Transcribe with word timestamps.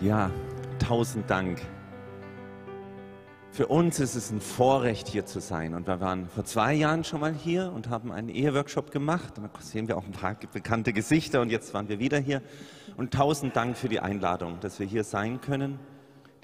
Ja, 0.00 0.30
tausend 0.78 1.28
Dank. 1.28 1.60
Für 3.50 3.66
uns 3.66 4.00
ist 4.00 4.14
es 4.14 4.30
ein 4.30 4.40
Vorrecht, 4.40 5.08
hier 5.08 5.26
zu 5.26 5.40
sein. 5.40 5.74
Und 5.74 5.86
wir 5.86 6.00
waren 6.00 6.26
vor 6.26 6.46
zwei 6.46 6.72
Jahren 6.72 7.04
schon 7.04 7.20
mal 7.20 7.34
hier 7.34 7.70
und 7.70 7.90
haben 7.90 8.10
einen 8.10 8.30
Eheworkshop 8.30 8.92
gemacht. 8.92 9.34
Da 9.36 9.50
sehen 9.60 9.88
wir 9.88 9.98
auch 9.98 10.06
ein 10.06 10.12
paar 10.12 10.36
bekannte 10.54 10.94
Gesichter 10.94 11.42
und 11.42 11.50
jetzt 11.50 11.74
waren 11.74 11.90
wir 11.90 11.98
wieder 11.98 12.18
hier. 12.18 12.40
Und 12.96 13.12
tausend 13.12 13.54
Dank 13.56 13.76
für 13.76 13.90
die 13.90 14.00
Einladung, 14.00 14.58
dass 14.60 14.80
wir 14.80 14.86
hier 14.86 15.04
sein 15.04 15.42
können, 15.42 15.78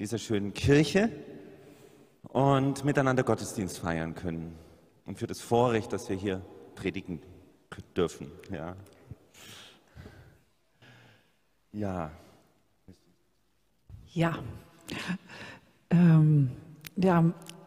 dieser 0.00 0.18
schönen 0.18 0.52
Kirche 0.52 1.11
und 2.25 2.85
miteinander 2.85 3.22
Gottesdienst 3.22 3.79
feiern 3.79 4.14
können. 4.14 4.54
Und 5.07 5.18
für 5.18 5.27
das 5.27 5.41
Vorrecht, 5.41 5.94
dass 5.94 6.11
wir 6.11 6.16
hier 6.16 6.43
predigen 6.75 7.22
dürfen. 7.96 8.30
Ja. 8.50 8.77
Ja. 11.72 12.11
Ja. 14.16 14.38
Ähm, 15.90 16.50
ja, 16.96 17.22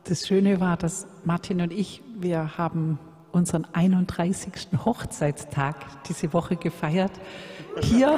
das 0.06 0.28
Schöne 0.28 0.60
war, 0.60 0.78
dass 0.78 1.06
Martin 1.24 1.62
und 1.62 1.72
ich, 1.72 2.02
wir 2.20 2.58
haben 2.58 2.98
unseren 3.32 3.68
31. 3.72 4.52
Hochzeitstag 4.84 5.76
diese 6.06 6.34
Woche 6.34 6.56
gefeiert. 6.56 7.12
Hier 7.82 8.18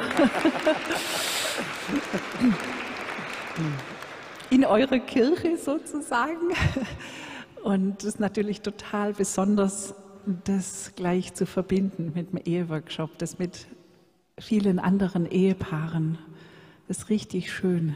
in 4.48 4.64
eurer 4.64 5.00
Kirche 5.00 5.58
sozusagen. 5.58 6.54
Und 7.62 7.98
es 8.00 8.14
ist 8.14 8.20
natürlich 8.20 8.62
total 8.62 9.12
besonders, 9.12 9.94
das 10.44 10.92
gleich 10.96 11.34
zu 11.34 11.44
verbinden 11.44 12.12
mit 12.14 12.32
dem 12.32 12.40
Eheworkshop, 12.42 13.18
das 13.18 13.38
mit 13.38 13.66
vielen 14.38 14.78
anderen 14.78 15.30
Ehepaaren. 15.30 16.16
Das 16.88 17.00
ist 17.00 17.10
richtig 17.10 17.52
schön. 17.52 17.94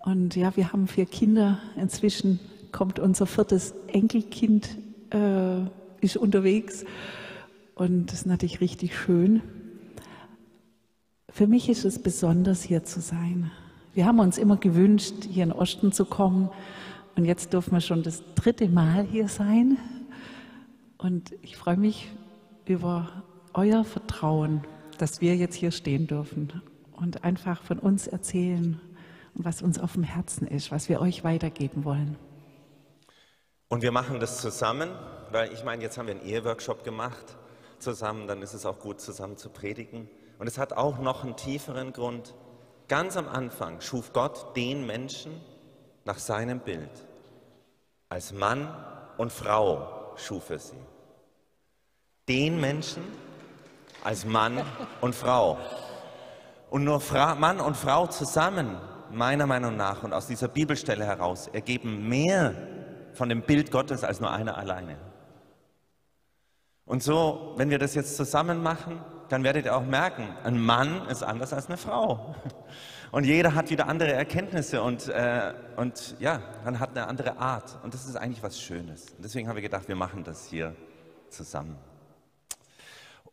Und 0.00 0.34
ja, 0.34 0.56
wir 0.56 0.72
haben 0.72 0.88
vier 0.88 1.06
Kinder. 1.06 1.58
Inzwischen 1.76 2.40
kommt 2.72 2.98
unser 2.98 3.26
viertes 3.26 3.74
Enkelkind, 3.88 4.76
äh, 5.10 5.60
ist 6.00 6.16
unterwegs. 6.16 6.84
Und 7.74 8.06
das 8.06 8.20
ist 8.20 8.26
natürlich 8.26 8.60
richtig 8.60 8.96
schön. 8.96 9.42
Für 11.28 11.46
mich 11.46 11.68
ist 11.68 11.84
es 11.84 12.02
besonders, 12.02 12.62
hier 12.62 12.82
zu 12.84 13.00
sein. 13.00 13.50
Wir 13.94 14.06
haben 14.06 14.20
uns 14.20 14.38
immer 14.38 14.56
gewünscht, 14.56 15.14
hier 15.30 15.44
in 15.44 15.52
Osten 15.52 15.92
zu 15.92 16.04
kommen. 16.04 16.50
Und 17.16 17.24
jetzt 17.24 17.52
dürfen 17.52 17.72
wir 17.72 17.80
schon 17.80 18.02
das 18.02 18.22
dritte 18.34 18.68
Mal 18.68 19.04
hier 19.04 19.28
sein. 19.28 19.76
Und 20.96 21.34
ich 21.42 21.56
freue 21.56 21.76
mich 21.76 22.08
über 22.64 23.24
euer 23.52 23.84
Vertrauen, 23.84 24.62
dass 24.98 25.20
wir 25.20 25.36
jetzt 25.36 25.56
hier 25.56 25.70
stehen 25.70 26.06
dürfen 26.06 26.62
und 26.92 27.24
einfach 27.24 27.62
von 27.62 27.78
uns 27.78 28.06
erzählen 28.06 28.80
und 29.34 29.44
was 29.44 29.62
uns 29.62 29.78
auf 29.78 29.94
dem 29.94 30.02
Herzen 30.02 30.46
ist, 30.46 30.70
was 30.70 30.88
wir 30.88 31.00
euch 31.00 31.24
weitergeben 31.24 31.84
wollen. 31.84 32.16
Und 33.68 33.82
wir 33.82 33.92
machen 33.92 34.18
das 34.20 34.40
zusammen, 34.40 34.90
weil 35.30 35.52
ich 35.52 35.64
meine, 35.64 35.82
jetzt 35.82 35.96
haben 35.96 36.06
wir 36.06 36.14
einen 36.14 36.26
Eheworkshop 36.26 36.84
gemacht 36.84 37.36
zusammen, 37.78 38.26
dann 38.26 38.42
ist 38.42 38.54
es 38.54 38.66
auch 38.66 38.78
gut, 38.78 39.00
zusammen 39.00 39.36
zu 39.36 39.48
predigen. 39.48 40.08
Und 40.38 40.46
es 40.46 40.58
hat 40.58 40.72
auch 40.72 40.98
noch 40.98 41.24
einen 41.24 41.36
tieferen 41.36 41.92
Grund. 41.92 42.34
Ganz 42.88 43.16
am 43.16 43.28
Anfang 43.28 43.80
schuf 43.80 44.12
Gott 44.12 44.56
den 44.56 44.86
Menschen 44.86 45.40
nach 46.04 46.18
seinem 46.18 46.60
Bild. 46.60 46.90
Als 48.08 48.32
Mann 48.32 48.74
und 49.18 49.32
Frau 49.32 50.14
schuf 50.16 50.50
er 50.50 50.58
sie. 50.58 50.80
Den 52.28 52.60
Menschen 52.60 53.04
als 54.02 54.24
Mann 54.24 54.62
und 55.00 55.14
Frau. 55.14 55.58
Und 56.70 56.84
nur 56.84 57.00
Fra 57.00 57.34
Mann 57.34 57.60
und 57.60 57.76
Frau 57.76 58.06
zusammen 58.06 58.76
meiner 59.12 59.46
Meinung 59.46 59.76
nach 59.76 60.02
und 60.02 60.12
aus 60.12 60.26
dieser 60.26 60.48
Bibelstelle 60.48 61.04
heraus 61.04 61.48
ergeben 61.48 62.08
mehr 62.08 62.54
von 63.12 63.28
dem 63.28 63.42
Bild 63.42 63.70
Gottes 63.70 64.04
als 64.04 64.20
nur 64.20 64.30
einer 64.30 64.56
alleine. 64.56 64.96
Und 66.84 67.02
so, 67.02 67.54
wenn 67.56 67.70
wir 67.70 67.78
das 67.78 67.94
jetzt 67.94 68.16
zusammen 68.16 68.62
machen, 68.62 69.00
dann 69.28 69.44
werdet 69.44 69.66
ihr 69.66 69.76
auch 69.76 69.84
merken, 69.84 70.28
ein 70.42 70.58
Mann 70.58 71.06
ist 71.06 71.22
anders 71.22 71.52
als 71.52 71.68
eine 71.68 71.76
Frau. 71.76 72.34
Und 73.12 73.24
jeder 73.24 73.54
hat 73.54 73.70
wieder 73.70 73.88
andere 73.88 74.12
Erkenntnisse 74.12 74.82
und, 74.82 75.08
äh, 75.08 75.52
und 75.76 76.14
ja, 76.20 76.40
man 76.64 76.78
hat 76.78 76.90
eine 76.90 77.08
andere 77.08 77.38
Art. 77.38 77.78
Und 77.82 77.92
das 77.92 78.06
ist 78.06 78.16
eigentlich 78.16 78.42
was 78.42 78.60
Schönes. 78.60 79.10
Und 79.16 79.24
deswegen 79.24 79.48
haben 79.48 79.56
wir 79.56 79.62
gedacht, 79.62 79.88
wir 79.88 79.96
machen 79.96 80.22
das 80.22 80.46
hier 80.46 80.76
zusammen. 81.28 81.76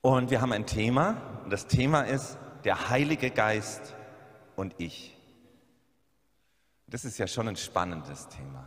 Und 0.02 0.32
wir 0.32 0.42
haben 0.42 0.52
ein 0.52 0.66
Thema. 0.66 1.18
Und 1.44 1.52
das 1.52 1.68
Thema 1.68 2.02
ist 2.02 2.38
der 2.64 2.90
Heilige 2.90 3.30
Geist 3.30 3.96
und 4.56 4.76
ich. 4.78 5.17
Das 6.90 7.04
ist 7.04 7.18
ja 7.18 7.28
schon 7.28 7.50
ein 7.50 7.58
spannendes 7.58 8.30
Thema. 8.30 8.66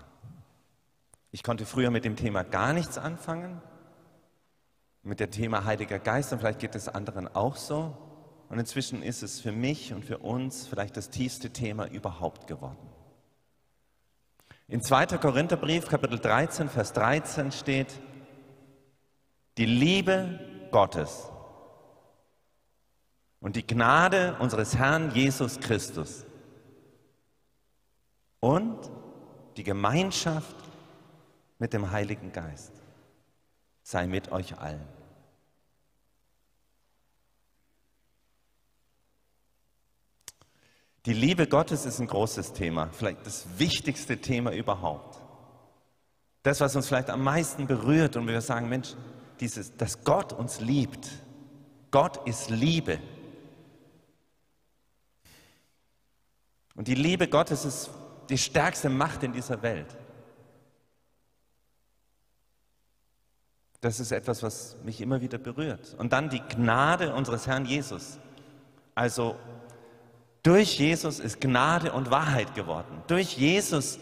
Ich 1.31 1.43
konnte 1.43 1.65
früher 1.65 1.91
mit 1.91 2.05
dem 2.05 2.17
Thema 2.17 2.43
gar 2.43 2.75
nichts 2.75 2.99
anfangen, 2.99 3.63
mit 5.03 5.21
dem 5.21 5.31
Thema 5.31 5.65
Heiliger 5.65 5.99
Geist 5.99 6.33
und 6.33 6.41
vielleicht 6.41 6.59
geht 6.59 6.75
es 6.75 6.89
anderen 6.89 7.35
auch 7.35 7.57
so. 7.57 7.97
Und 8.51 8.59
inzwischen 8.59 9.03
ist 9.03 9.23
es 9.23 9.41
für 9.41 9.53
mich 9.53 9.95
und 9.95 10.05
für 10.05 10.19
uns 10.19 10.67
vielleicht 10.67 10.97
das 10.97 11.09
tiefste 11.09 11.51
Thema 11.51 11.87
überhaupt 11.87 12.47
geworden. 12.47 12.91
In 14.69 14.83
2. 14.83 15.07
Korintherbrief, 15.19 15.89
Kapitel 15.89 16.19
13, 16.19 16.69
Vers 16.69 16.93
13 16.93 17.53
steht, 17.53 18.01
die 19.57 19.67
Liebe 19.67 20.39
Gottes 20.71 21.31
und 23.41 23.57
die 23.57 23.67
Gnade 23.67 24.37
unseres 24.41 24.77
Herrn 24.77 25.11
Jesus 25.13 25.59
Christus 25.61 26.27
und 28.41 28.91
die 29.57 29.63
Gemeinschaft 29.63 30.57
mit 31.59 31.73
dem 31.73 31.91
Heiligen 31.91 32.33
Geist 32.33 32.73
sei 33.83 34.07
mit 34.07 34.33
euch 34.33 34.59
allen. 34.59 34.87
Die 41.07 41.13
Liebe 41.15 41.47
Gottes 41.47 41.87
ist 41.87 41.99
ein 41.99 42.07
großes 42.07 42.53
Thema, 42.53 42.89
vielleicht 42.93 43.27
das 43.27 43.47
wichtigste 43.59 44.19
Thema 44.19 44.53
überhaupt. 44.53 45.21
Das, 46.43 46.61
was 46.61 46.77
uns 46.77 46.89
vielleicht 46.89 47.11
am 47.11 47.23
meisten 47.23 47.67
berührt 47.67 48.17
und 48.17 48.27
wir 48.27 48.41
sagen, 48.41 48.69
Mensch, 48.69 48.95
dieses, 49.41 49.77
dass 49.77 50.05
Gott 50.05 50.33
uns 50.33 50.61
liebt. 50.61 51.09
Gott 51.91 52.27
ist 52.29 52.51
Liebe. 52.51 53.01
Und 56.75 56.87
die 56.89 56.95
Liebe 56.95 57.29
Gottes 57.29 57.65
ist 57.65 57.91
die 58.31 58.39
stärkste 58.39 58.89
Macht 58.89 59.23
in 59.23 59.33
dieser 59.33 59.61
Welt. 59.63 59.97
Das 63.81 63.99
ist 63.99 64.13
etwas, 64.13 64.43
was 64.43 64.77
mich 64.85 65.01
immer 65.01 65.21
wieder 65.21 65.39
berührt. 65.39 65.95
Und 65.99 66.13
dann 66.13 66.29
die 66.29 66.41
Gnade 66.41 67.15
unseres 67.15 67.47
Herrn 67.47 67.65
Jesus. 67.65 68.19
Also 68.95 69.37
durch 70.43 70.79
Jesus 70.79 71.19
ist 71.19 71.41
Gnade 71.41 71.93
und 71.93 72.11
Wahrheit 72.11 72.55
geworden. 72.55 73.03
Durch 73.07 73.37
Jesus 73.37 73.99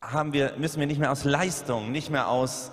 haben 0.00 0.32
wir, 0.32 0.56
müssen 0.56 0.78
wir 0.78 0.86
nicht 0.86 1.00
mehr 1.00 1.10
aus 1.10 1.24
Leistung, 1.24 1.90
nicht 1.90 2.10
mehr 2.10 2.28
aus, 2.28 2.70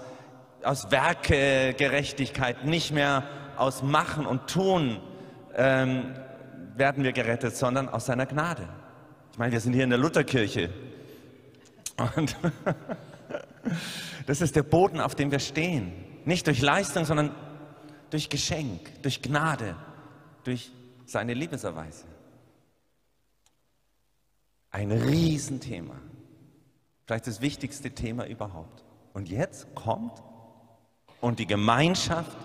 aus 0.63 0.91
Werkegerechtigkeit, 0.91 2.65
nicht 2.65 2.91
mehr 2.91 3.23
aus 3.57 3.81
Machen 3.81 4.25
und 4.25 4.47
Tun 4.47 4.99
ähm, 5.55 6.13
werden 6.75 7.03
wir 7.03 7.11
gerettet, 7.11 7.55
sondern 7.55 7.89
aus 7.89 8.05
seiner 8.05 8.25
Gnade. 8.25 8.67
Ich 9.33 9.39
meine, 9.39 9.51
wir 9.51 9.59
sind 9.59 9.73
hier 9.73 9.83
in 9.83 9.89
der 9.89 9.97
Lutherkirche. 9.97 10.69
Und 12.15 12.37
das 14.27 14.41
ist 14.41 14.55
der 14.55 14.61
Boden, 14.61 15.01
auf 15.01 15.15
dem 15.15 15.31
wir 15.31 15.39
stehen. 15.39 15.91
Nicht 16.23 16.45
durch 16.45 16.61
Leistung, 16.61 17.03
sondern 17.03 17.31
durch 18.11 18.29
Geschenk, 18.29 19.01
durch 19.01 19.23
Gnade, 19.23 19.75
durch 20.43 20.71
seine 21.07 21.33
Liebeserweise. 21.33 22.05
Ein 24.69 24.91
Riesenthema. 24.91 25.95
Vielleicht 27.07 27.25
das 27.25 27.41
wichtigste 27.41 27.89
Thema 27.89 28.27
überhaupt. 28.27 28.83
Und 29.13 29.29
jetzt 29.29 29.73
kommt 29.73 30.21
und 31.21 31.39
die 31.39 31.47
Gemeinschaft 31.47 32.37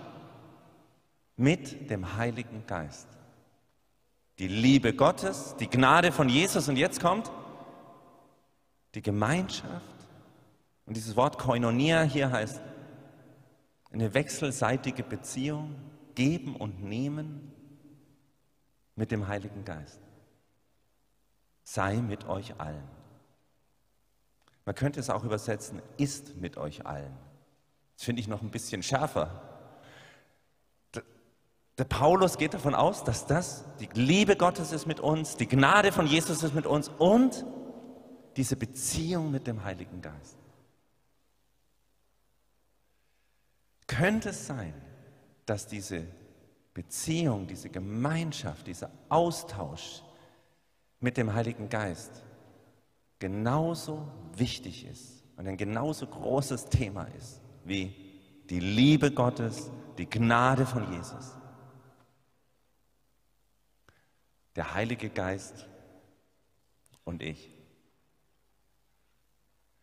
mit 1.36 1.90
dem 1.90 2.16
Heiligen 2.16 2.66
Geist 2.66 3.17
die 4.38 4.48
Liebe 4.48 4.94
Gottes, 4.94 5.56
die 5.58 5.68
Gnade 5.68 6.12
von 6.12 6.28
Jesus 6.28 6.68
und 6.68 6.76
jetzt 6.76 7.00
kommt 7.00 7.30
die 8.94 9.02
Gemeinschaft. 9.02 9.84
Und 10.86 10.96
dieses 10.96 11.16
Wort 11.16 11.38
Koinonia 11.38 12.02
hier 12.02 12.30
heißt 12.30 12.60
eine 13.90 14.14
wechselseitige 14.14 15.02
Beziehung, 15.02 15.74
geben 16.14 16.56
und 16.56 16.82
nehmen 16.82 17.52
mit 18.96 19.10
dem 19.10 19.28
Heiligen 19.28 19.64
Geist. 19.64 20.00
Sei 21.64 21.96
mit 21.96 22.26
euch 22.26 22.58
allen. 22.58 22.88
Man 24.64 24.74
könnte 24.74 25.00
es 25.00 25.10
auch 25.10 25.24
übersetzen, 25.24 25.80
ist 25.96 26.36
mit 26.36 26.56
euch 26.56 26.86
allen. 26.86 27.16
Das 27.96 28.04
finde 28.04 28.20
ich 28.20 28.28
noch 28.28 28.42
ein 28.42 28.50
bisschen 28.50 28.82
schärfer. 28.82 29.47
Der 31.78 31.84
Paulus 31.84 32.38
geht 32.38 32.54
davon 32.54 32.74
aus, 32.74 33.04
dass 33.04 33.24
das 33.26 33.64
die 33.78 33.88
Liebe 33.94 34.36
Gottes 34.36 34.72
ist 34.72 34.86
mit 34.86 34.98
uns, 34.98 35.36
die 35.36 35.46
Gnade 35.46 35.92
von 35.92 36.08
Jesus 36.08 36.42
ist 36.42 36.54
mit 36.54 36.66
uns 36.66 36.88
und 36.88 37.46
diese 38.36 38.56
Beziehung 38.56 39.30
mit 39.30 39.46
dem 39.46 39.62
Heiligen 39.62 40.02
Geist. 40.02 40.36
Könnte 43.86 44.30
es 44.30 44.46
sein, 44.46 44.74
dass 45.46 45.68
diese 45.68 46.04
Beziehung, 46.74 47.46
diese 47.46 47.70
Gemeinschaft, 47.70 48.66
dieser 48.66 48.90
Austausch 49.08 50.02
mit 51.00 51.16
dem 51.16 51.32
Heiligen 51.32 51.68
Geist 51.68 52.24
genauso 53.20 54.06
wichtig 54.36 54.84
ist 54.84 55.22
und 55.36 55.46
ein 55.46 55.56
genauso 55.56 56.08
großes 56.08 56.66
Thema 56.66 57.04
ist 57.16 57.40
wie 57.64 57.94
die 58.50 58.60
Liebe 58.60 59.12
Gottes, 59.12 59.70
die 59.96 60.08
Gnade 60.08 60.66
von 60.66 60.92
Jesus. 60.92 61.37
Der 64.56 64.74
Heilige 64.74 65.10
Geist 65.10 65.66
und 67.04 67.22
ich. 67.22 67.50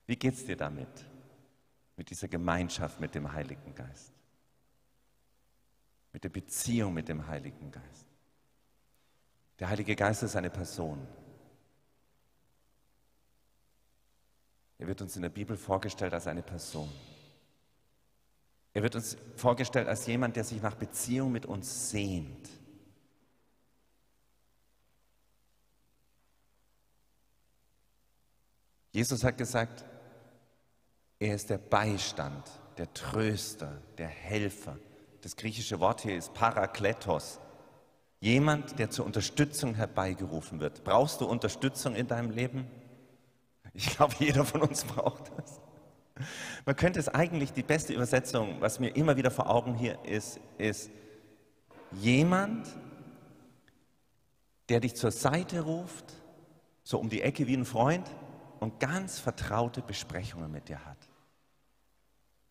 Wie 0.06 0.16
geht 0.16 0.34
es 0.34 0.46
dir 0.46 0.58
damit? 0.58 1.06
Mit 1.98 2.10
dieser 2.10 2.28
Gemeinschaft 2.28 3.00
mit 3.00 3.16
dem 3.16 3.32
Heiligen 3.32 3.74
Geist? 3.74 4.14
Mit 6.14 6.24
der 6.24 6.30
Beziehung 6.30 6.94
mit 6.94 7.08
dem 7.08 7.26
Heiligen 7.28 7.72
Geist? 7.72 8.06
Der 9.60 9.70
Heilige 9.70 9.96
Geist 9.96 10.24
ist 10.24 10.36
eine 10.36 10.50
Person. 10.50 11.08
Er 14.78 14.88
wird 14.88 15.02
uns 15.02 15.16
in 15.16 15.22
der 15.22 15.30
Bibel 15.30 15.56
vorgestellt 15.56 16.14
als 16.14 16.28
eine 16.28 16.44
Person. 16.44 16.92
Er 18.74 18.84
wird 18.84 18.96
uns 18.96 19.18
vorgestellt 19.38 19.88
als 19.88 20.06
jemand, 20.06 20.36
der 20.36 20.44
sich 20.44 20.62
nach 20.62 20.76
Beziehung 20.76 21.32
mit 21.32 21.46
uns 21.46 21.90
sehnt. 21.90 22.50
Jesus 28.96 29.26
hat 29.26 29.38
gesagt, 29.38 29.84
er 31.20 31.36
ist 31.36 31.50
der 31.50 31.58
Beistand, 31.58 32.50
der 32.78 32.94
Tröster, 32.94 33.82
der 33.98 34.08
Helfer. 34.08 34.78
Das 35.20 35.36
griechische 35.36 35.82
Wort 35.82 36.00
hier 36.00 36.16
ist 36.16 36.34
Parakletos. 36.34 37.42
Jemand, 38.22 38.80
der 38.80 38.90
zur 38.90 39.06
Unterstützung 39.06 39.76
herbeigerufen 39.76 40.62
wird. 40.62 40.86
Brauchst 40.86 41.20
du 41.20 41.26
Unterstützung 41.26 41.94
in 41.94 42.08
deinem 42.08 42.32
Leben? 42.32 42.68
Ich 43.74 43.98
glaube, 43.98 44.16
jeder 44.20 44.46
von 44.46 44.62
uns 44.62 44.86
braucht 44.86 45.30
das. 45.36 45.60
Man 46.66 46.78
könnte 46.78 46.98
es 46.98 47.10
eigentlich, 47.10 47.52
die 47.52 47.64
beste 47.64 47.92
Übersetzung, 47.92 48.62
was 48.62 48.80
mir 48.80 48.96
immer 48.96 49.18
wieder 49.18 49.30
vor 49.30 49.50
Augen 49.50 49.76
hier 49.76 50.00
ist, 50.06 50.40
ist 50.58 50.90
jemand, 51.92 52.66
der 54.70 54.80
dich 54.80 54.96
zur 54.96 55.12
Seite 55.12 55.60
ruft, 55.60 56.14
so 56.84 56.98
um 56.98 57.10
die 57.10 57.22
Ecke 57.22 57.46
wie 57.48 57.58
ein 57.58 57.66
Freund 57.66 58.10
und 58.66 58.80
ganz 58.80 59.20
vertraute 59.20 59.84
Besprechungen 59.84 60.52
mit 60.52 60.70
dir 60.70 60.84
hat. 60.86 60.98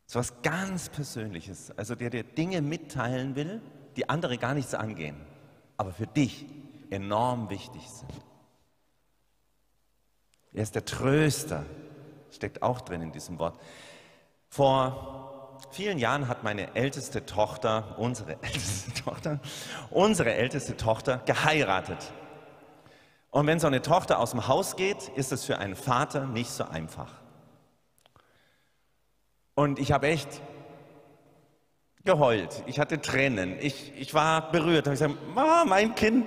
So 0.06 0.20
was 0.20 0.42
ganz 0.42 0.88
Persönliches, 0.88 1.76
also 1.76 1.96
der 1.96 2.08
dir 2.08 2.22
Dinge 2.22 2.62
mitteilen 2.62 3.34
will, 3.34 3.60
die 3.96 4.08
andere 4.08 4.38
gar 4.38 4.54
nichts 4.54 4.74
angehen, 4.74 5.16
aber 5.76 5.92
für 5.92 6.06
dich 6.06 6.46
enorm 6.90 7.50
wichtig 7.50 7.82
sind. 7.90 8.12
Er 10.52 10.62
ist 10.62 10.76
der 10.76 10.84
Tröster, 10.84 11.66
steckt 12.30 12.62
auch 12.62 12.80
drin 12.80 13.02
in 13.02 13.10
diesem 13.10 13.40
Wort. 13.40 13.60
Vor 14.48 15.58
vielen 15.72 15.98
Jahren 15.98 16.28
hat 16.28 16.44
meine 16.44 16.76
älteste 16.76 17.26
Tochter, 17.26 17.98
unsere 17.98 18.34
älteste 18.42 18.94
Tochter, 19.02 19.40
unsere 19.90 20.32
älteste 20.32 20.76
Tochter 20.76 21.22
geheiratet. 21.26 22.12
Und 23.34 23.48
wenn 23.48 23.58
so 23.58 23.66
eine 23.66 23.82
Tochter 23.82 24.20
aus 24.20 24.30
dem 24.30 24.46
Haus 24.46 24.76
geht, 24.76 25.08
ist 25.16 25.32
es 25.32 25.44
für 25.44 25.58
einen 25.58 25.74
Vater 25.74 26.24
nicht 26.24 26.50
so 26.50 26.66
einfach. 26.66 27.10
Und 29.56 29.80
ich 29.80 29.90
habe 29.90 30.06
echt 30.06 30.40
geheult. 32.04 32.62
Ich 32.66 32.78
hatte 32.78 33.00
Tränen. 33.00 33.58
Ich, 33.58 33.92
ich 33.98 34.14
war 34.14 34.52
berührt. 34.52 34.86
Ich 34.86 35.02
habe 35.02 35.14
gesagt, 35.16 35.66
mein 35.66 35.96
Kind 35.96 36.26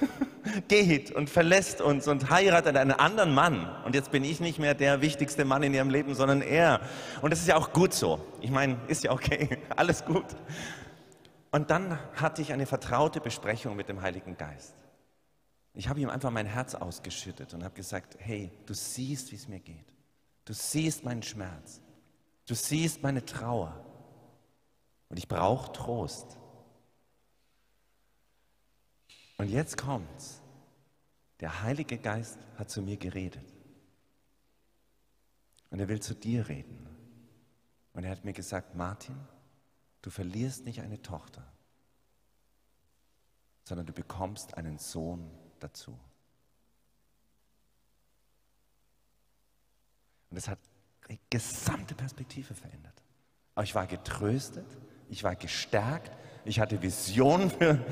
geht 0.68 1.10
und 1.10 1.28
verlässt 1.28 1.82
uns 1.82 2.08
und 2.08 2.30
heiratet 2.30 2.74
einen 2.74 2.92
anderen 2.92 3.34
Mann. 3.34 3.68
Und 3.84 3.94
jetzt 3.94 4.10
bin 4.10 4.24
ich 4.24 4.40
nicht 4.40 4.58
mehr 4.58 4.72
der 4.72 5.02
wichtigste 5.02 5.44
Mann 5.44 5.62
in 5.62 5.74
ihrem 5.74 5.90
Leben, 5.90 6.14
sondern 6.14 6.40
er. 6.40 6.80
Und 7.20 7.34
das 7.34 7.40
ist 7.40 7.48
ja 7.48 7.56
auch 7.58 7.74
gut 7.74 7.92
so. 7.92 8.18
Ich 8.40 8.50
meine, 8.50 8.78
ist 8.88 9.04
ja 9.04 9.12
okay, 9.12 9.58
alles 9.76 10.06
gut. 10.06 10.24
Und 11.50 11.70
dann 11.70 11.98
hatte 12.16 12.40
ich 12.40 12.50
eine 12.54 12.64
vertraute 12.64 13.20
Besprechung 13.20 13.76
mit 13.76 13.90
dem 13.90 14.00
Heiligen 14.00 14.38
Geist. 14.38 14.74
Ich 15.74 15.88
habe 15.88 16.00
ihm 16.00 16.10
einfach 16.10 16.30
mein 16.30 16.46
Herz 16.46 16.74
ausgeschüttet 16.74 17.54
und 17.54 17.62
habe 17.62 17.74
gesagt, 17.74 18.16
hey, 18.18 18.50
du 18.66 18.74
siehst, 18.74 19.30
wie 19.30 19.36
es 19.36 19.48
mir 19.48 19.60
geht. 19.60 19.94
Du 20.44 20.52
siehst 20.52 21.04
meinen 21.04 21.22
Schmerz. 21.22 21.80
Du 22.46 22.54
siehst 22.54 23.02
meine 23.02 23.24
Trauer. 23.24 23.84
Und 25.08 25.18
ich 25.18 25.28
brauche 25.28 25.72
Trost. 25.72 26.38
Und 29.38 29.48
jetzt 29.48 29.76
kommt's. 29.76 30.42
Der 31.38 31.62
Heilige 31.62 31.98
Geist 31.98 32.38
hat 32.58 32.68
zu 32.68 32.82
mir 32.82 32.96
geredet. 32.96 33.54
Und 35.70 35.78
er 35.78 35.88
will 35.88 36.00
zu 36.00 36.14
dir 36.14 36.48
reden. 36.48 36.86
Und 37.92 38.04
er 38.04 38.10
hat 38.10 38.24
mir 38.24 38.32
gesagt, 38.32 38.74
Martin, 38.74 39.16
du 40.02 40.10
verlierst 40.10 40.64
nicht 40.64 40.80
eine 40.80 41.00
Tochter, 41.00 41.46
sondern 43.64 43.86
du 43.86 43.92
bekommst 43.92 44.56
einen 44.56 44.78
Sohn 44.78 45.30
dazu. 45.60 45.92
Und 50.30 50.36
das 50.36 50.48
hat 50.48 50.58
die 51.08 51.18
gesamte 51.28 51.94
Perspektive 51.94 52.54
verändert. 52.54 53.02
Aber 53.54 53.64
ich 53.64 53.74
war 53.74 53.86
getröstet, 53.86 54.66
ich 55.08 55.24
war 55.24 55.34
gestärkt, 55.34 56.16
ich 56.44 56.60
hatte 56.60 56.80
Visionen 56.82 57.50
für, 57.50 57.84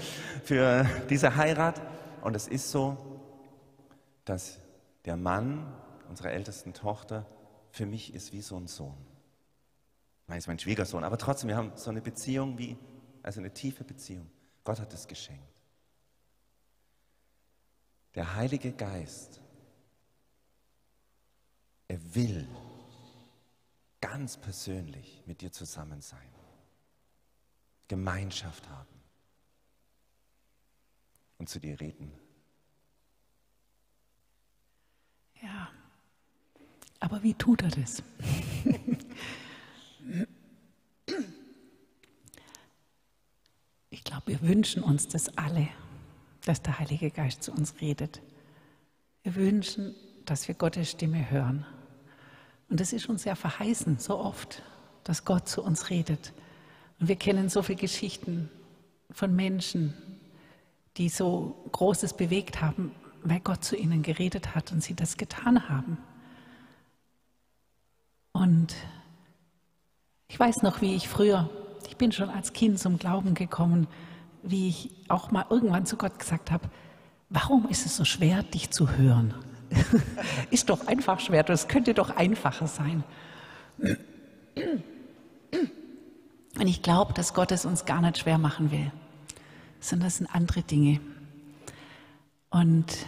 für 0.44 0.86
diese 1.10 1.36
Heirat. 1.36 1.80
Und 2.22 2.34
es 2.34 2.48
ist 2.48 2.70
so, 2.70 2.96
dass 4.24 4.60
der 5.04 5.16
Mann 5.16 5.72
unserer 6.08 6.30
ältesten 6.30 6.72
Tochter 6.72 7.26
für 7.70 7.86
mich 7.86 8.14
ist 8.14 8.32
wie 8.32 8.40
so 8.40 8.56
ein 8.56 8.66
Sohn. 8.66 8.96
Meine, 10.26 10.38
ist 10.38 10.46
mein 10.46 10.58
Schwiegersohn, 10.58 11.04
aber 11.04 11.18
trotzdem, 11.18 11.48
wir 11.48 11.56
haben 11.56 11.72
so 11.74 11.90
eine 11.90 12.00
Beziehung 12.00 12.58
wie, 12.58 12.76
also 13.22 13.40
eine 13.40 13.52
tiefe 13.52 13.84
Beziehung. 13.84 14.30
Gott 14.64 14.80
hat 14.80 14.92
es 14.92 15.06
geschenkt. 15.06 15.57
Der 18.14 18.34
Heilige 18.34 18.72
Geist, 18.72 19.40
er 21.88 22.14
will 22.14 22.46
ganz 24.00 24.36
persönlich 24.36 25.22
mit 25.26 25.40
dir 25.40 25.52
zusammen 25.52 26.00
sein. 26.00 26.30
Gemeinschaft 27.88 28.68
haben 28.68 29.02
und 31.38 31.48
zu 31.48 31.58
dir 31.58 31.80
reden. 31.80 32.12
Ja, 35.40 35.70
aber 37.00 37.22
wie 37.22 37.34
tut 37.34 37.62
er 37.62 37.70
das? 37.70 38.02
ich 43.90 44.04
glaube, 44.04 44.26
wir 44.26 44.42
wünschen 44.42 44.82
uns 44.82 45.08
das 45.08 45.28
alle, 45.38 45.68
dass 46.48 46.62
der 46.62 46.78
Heilige 46.78 47.10
Geist 47.10 47.42
zu 47.42 47.52
uns 47.52 47.74
redet. 47.82 48.22
Wir 49.22 49.34
wünschen, 49.34 49.94
dass 50.24 50.48
wir 50.48 50.54
Gottes 50.54 50.90
Stimme 50.90 51.30
hören. 51.30 51.66
Und 52.70 52.80
es 52.80 52.94
ist 52.94 53.06
uns 53.06 53.24
ja 53.24 53.34
verheißen, 53.34 53.98
so 53.98 54.18
oft, 54.18 54.62
dass 55.04 55.26
Gott 55.26 55.46
zu 55.46 55.62
uns 55.62 55.90
redet. 55.90 56.32
Und 56.98 57.08
wir 57.08 57.16
kennen 57.16 57.50
so 57.50 57.60
viele 57.60 57.78
Geschichten 57.78 58.48
von 59.10 59.36
Menschen, 59.36 59.92
die 60.96 61.10
so 61.10 61.68
Großes 61.72 62.14
bewegt 62.14 62.62
haben, 62.62 62.92
weil 63.24 63.40
Gott 63.40 63.62
zu 63.62 63.76
ihnen 63.76 64.00
geredet 64.02 64.54
hat 64.54 64.72
und 64.72 64.82
sie 64.82 64.94
das 64.94 65.18
getan 65.18 65.68
haben. 65.68 65.98
Und 68.32 68.74
ich 70.28 70.40
weiß 70.40 70.62
noch, 70.62 70.80
wie 70.80 70.94
ich 70.94 71.08
früher, 71.08 71.50
ich 71.86 71.98
bin 71.98 72.10
schon 72.10 72.30
als 72.30 72.54
Kind 72.54 72.78
zum 72.78 72.98
Glauben 72.98 73.34
gekommen, 73.34 73.86
wie 74.42 74.68
ich 74.68 74.90
auch 75.08 75.30
mal 75.30 75.46
irgendwann 75.50 75.86
zu 75.86 75.96
Gott 75.96 76.18
gesagt 76.18 76.50
habe, 76.50 76.68
warum 77.28 77.68
ist 77.68 77.86
es 77.86 77.96
so 77.96 78.04
schwer, 78.04 78.42
dich 78.42 78.70
zu 78.70 78.90
hören? 78.90 79.34
ist 80.50 80.70
doch 80.70 80.86
einfach 80.86 81.20
schwer, 81.20 81.42
das 81.42 81.68
könnte 81.68 81.94
doch 81.94 82.10
einfacher 82.10 82.66
sein. 82.66 83.04
Und 86.58 86.66
ich 86.66 86.82
glaube, 86.82 87.12
dass 87.12 87.34
Gott 87.34 87.52
es 87.52 87.64
uns 87.64 87.84
gar 87.84 88.00
nicht 88.00 88.18
schwer 88.18 88.38
machen 88.38 88.70
will, 88.70 88.90
sondern 89.80 90.06
das 90.06 90.16
sind 90.16 90.34
andere 90.34 90.62
Dinge. 90.62 91.00
Und 92.50 93.06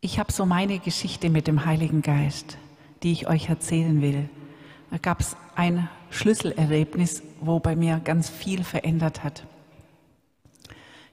ich 0.00 0.18
habe 0.18 0.32
so 0.32 0.46
meine 0.46 0.78
Geschichte 0.78 1.30
mit 1.30 1.46
dem 1.46 1.64
Heiligen 1.64 2.02
Geist, 2.02 2.58
die 3.02 3.12
ich 3.12 3.28
euch 3.28 3.48
erzählen 3.48 4.00
will. 4.02 4.28
Da 4.90 4.98
gab 4.98 5.20
es 5.20 5.36
ein 5.56 5.88
Schlüsselerlebnis, 6.10 7.22
wo 7.40 7.58
bei 7.58 7.76
mir 7.76 8.00
ganz 8.02 8.28
viel 8.28 8.64
verändert 8.64 9.24
hat. 9.24 9.44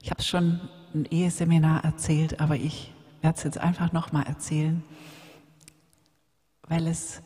Ich 0.08 0.10
habe 0.10 0.22
es 0.22 0.26
schon 0.26 0.58
im 0.94 1.04
Eheseminar 1.04 1.84
erzählt, 1.84 2.40
aber 2.40 2.56
ich 2.56 2.94
werde 3.20 3.36
es 3.36 3.44
jetzt 3.44 3.58
einfach 3.58 3.92
nochmal 3.92 4.26
erzählen, 4.26 4.82
weil 6.66 6.86
es 6.86 7.20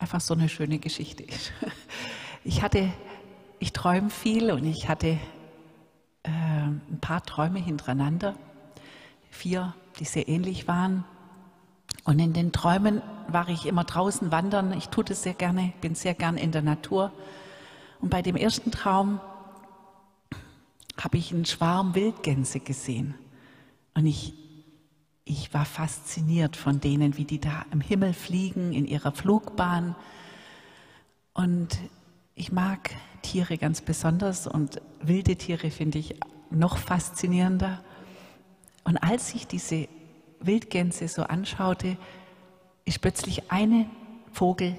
einfach 0.00 0.20
so 0.20 0.34
eine 0.34 0.48
schöne 0.48 0.80
Geschichte 0.80 1.22
ist. 1.22 1.52
Ich 2.42 2.60
hatte, 2.60 2.92
ich 3.60 3.72
träume 3.72 4.10
viel 4.10 4.50
und 4.50 4.66
ich 4.66 4.88
hatte 4.88 5.16
äh, 6.24 6.28
ein 6.28 6.98
paar 7.00 7.22
Träume 7.22 7.60
hintereinander, 7.60 8.34
vier, 9.30 9.72
die 10.00 10.04
sehr 10.04 10.26
ähnlich 10.26 10.66
waren. 10.66 11.04
Und 12.02 12.18
in 12.18 12.32
den 12.32 12.50
Träumen 12.50 13.00
war 13.28 13.48
ich 13.48 13.64
immer 13.64 13.84
draußen 13.84 14.32
wandern. 14.32 14.76
Ich 14.76 14.88
tue 14.88 15.04
das 15.04 15.22
sehr 15.22 15.34
gerne, 15.34 15.72
bin 15.80 15.94
sehr 15.94 16.14
gern 16.14 16.36
in 16.36 16.50
der 16.50 16.62
Natur. 16.62 17.12
Und 18.00 18.10
bei 18.10 18.22
dem 18.22 18.34
ersten 18.34 18.72
Traum 18.72 19.20
habe 20.96 21.18
ich 21.18 21.32
einen 21.32 21.44
Schwarm 21.44 21.94
Wildgänse 21.94 22.60
gesehen. 22.60 23.14
Und 23.94 24.06
ich, 24.06 24.34
ich 25.24 25.52
war 25.54 25.64
fasziniert 25.64 26.56
von 26.56 26.80
denen, 26.80 27.16
wie 27.16 27.24
die 27.24 27.40
da 27.40 27.64
im 27.72 27.80
Himmel 27.80 28.12
fliegen, 28.12 28.72
in 28.72 28.86
ihrer 28.86 29.12
Flugbahn. 29.12 29.94
Und 31.32 31.78
ich 32.34 32.52
mag 32.52 32.90
Tiere 33.22 33.58
ganz 33.58 33.80
besonders 33.80 34.46
und 34.46 34.80
wilde 35.00 35.36
Tiere 35.36 35.70
finde 35.70 35.98
ich 35.98 36.16
noch 36.50 36.76
faszinierender. 36.76 37.82
Und 38.84 38.96
als 38.98 39.34
ich 39.34 39.46
diese 39.46 39.88
Wildgänse 40.40 41.08
so 41.08 41.22
anschaute, 41.22 41.96
ist 42.84 43.00
plötzlich 43.00 43.50
eine 43.50 43.86
Vogel 44.32 44.76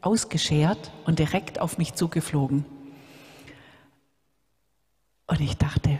ausgeschert 0.00 0.92
und 1.04 1.18
direkt 1.18 1.60
auf 1.60 1.78
mich 1.78 1.94
zugeflogen. 1.94 2.64
Und 5.26 5.40
ich 5.40 5.56
dachte, 5.56 5.98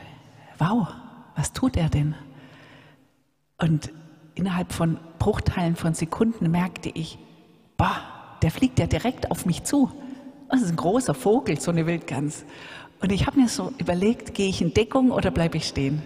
wow, 0.59 0.89
was 1.35 1.53
tut 1.53 1.77
er 1.77 1.89
denn? 1.89 2.15
Und 3.59 3.93
innerhalb 4.35 4.73
von 4.73 4.99
Bruchteilen 5.19 5.77
von 5.77 5.95
Sekunden 5.95 6.51
merkte 6.51 6.91
ich, 6.91 7.19
boah, 7.77 7.97
der 8.43 8.51
fliegt 8.51 8.79
ja 8.79 8.87
direkt 8.87 9.31
auf 9.31 9.47
mich 9.47 9.65
zu. 9.65 9.91
Das 10.49 10.63
ist 10.63 10.71
ein 10.71 10.77
großer 10.77 11.15
Vogel, 11.15 11.61
so 11.61 11.71
eine 11.71 11.87
Wildgans. 11.87 12.45
Und 13.01 13.13
ich 13.13 13.27
habe 13.27 13.41
mir 13.41 13.49
so 13.49 13.73
überlegt, 13.79 14.35
gehe 14.35 14.49
ich 14.49 14.63
in 14.63 14.73
Deckung 14.73 15.11
oder 15.11 15.31
bleibe 15.31 15.57
ich 15.57 15.67
stehen? 15.67 16.03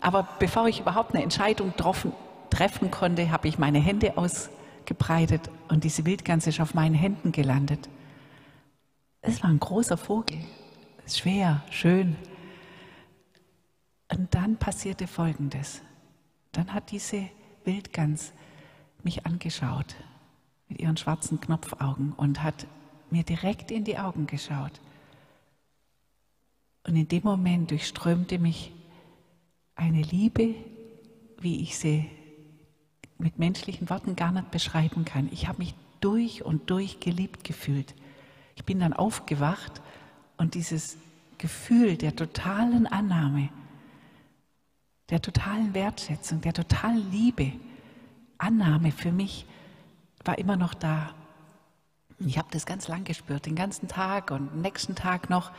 Aber 0.00 0.28
bevor 0.38 0.68
ich 0.68 0.80
überhaupt 0.80 1.14
eine 1.14 1.22
Entscheidung 1.22 1.74
treffen, 1.76 2.12
treffen 2.50 2.90
konnte, 2.90 3.30
habe 3.30 3.48
ich 3.48 3.58
meine 3.58 3.78
Hände 3.78 4.16
ausgebreitet 4.16 5.50
und 5.68 5.84
diese 5.84 6.04
Wildgans 6.04 6.46
ist 6.46 6.60
auf 6.60 6.74
meinen 6.74 6.94
Händen 6.94 7.32
gelandet. 7.32 7.88
Es 9.22 9.42
war 9.42 9.50
ein 9.50 9.60
großer 9.60 9.96
Vogel, 9.96 10.38
schwer, 11.06 11.62
schön. 11.70 12.16
Und 14.12 14.34
dann 14.34 14.56
passierte 14.56 15.06
Folgendes. 15.06 15.82
Dann 16.52 16.72
hat 16.72 16.90
diese 16.90 17.28
Wildgans 17.64 18.32
mich 19.02 19.26
angeschaut 19.26 19.96
mit 20.68 20.80
ihren 20.80 20.96
schwarzen 20.96 21.40
Knopfaugen 21.40 22.12
und 22.12 22.42
hat 22.42 22.66
mir 23.10 23.22
direkt 23.22 23.70
in 23.70 23.84
die 23.84 23.98
Augen 23.98 24.26
geschaut. 24.26 24.80
Und 26.86 26.96
in 26.96 27.08
dem 27.08 27.24
Moment 27.24 27.70
durchströmte 27.70 28.38
mich 28.38 28.72
eine 29.74 30.02
Liebe, 30.02 30.54
wie 31.40 31.62
ich 31.62 31.78
sie 31.78 32.08
mit 33.18 33.38
menschlichen 33.38 33.90
Worten 33.90 34.16
gar 34.16 34.32
nicht 34.32 34.50
beschreiben 34.50 35.04
kann. 35.04 35.28
Ich 35.32 35.48
habe 35.48 35.58
mich 35.58 35.74
durch 36.00 36.44
und 36.44 36.70
durch 36.70 37.00
geliebt 37.00 37.44
gefühlt. 37.44 37.94
Ich 38.54 38.64
bin 38.64 38.80
dann 38.80 38.92
aufgewacht 38.92 39.82
und 40.36 40.54
dieses 40.54 40.96
Gefühl 41.38 41.96
der 41.96 42.14
totalen 42.14 42.86
Annahme, 42.86 43.48
der 45.10 45.22
totalen 45.22 45.74
Wertschätzung, 45.74 46.40
der 46.40 46.52
totalen 46.52 47.10
Liebe, 47.10 47.52
Annahme 48.38 48.92
für 48.92 49.12
mich 49.12 49.46
war 50.24 50.38
immer 50.38 50.56
noch 50.56 50.74
da. 50.74 51.10
Ich 52.18 52.38
habe 52.38 52.48
das 52.50 52.66
ganz 52.66 52.88
lang 52.88 53.04
gespürt, 53.04 53.46
den 53.46 53.54
ganzen 53.54 53.88
Tag 53.88 54.30
und 54.30 54.50
den 54.52 54.62
nächsten 54.62 54.94
Tag 54.94 55.30
noch. 55.30 55.50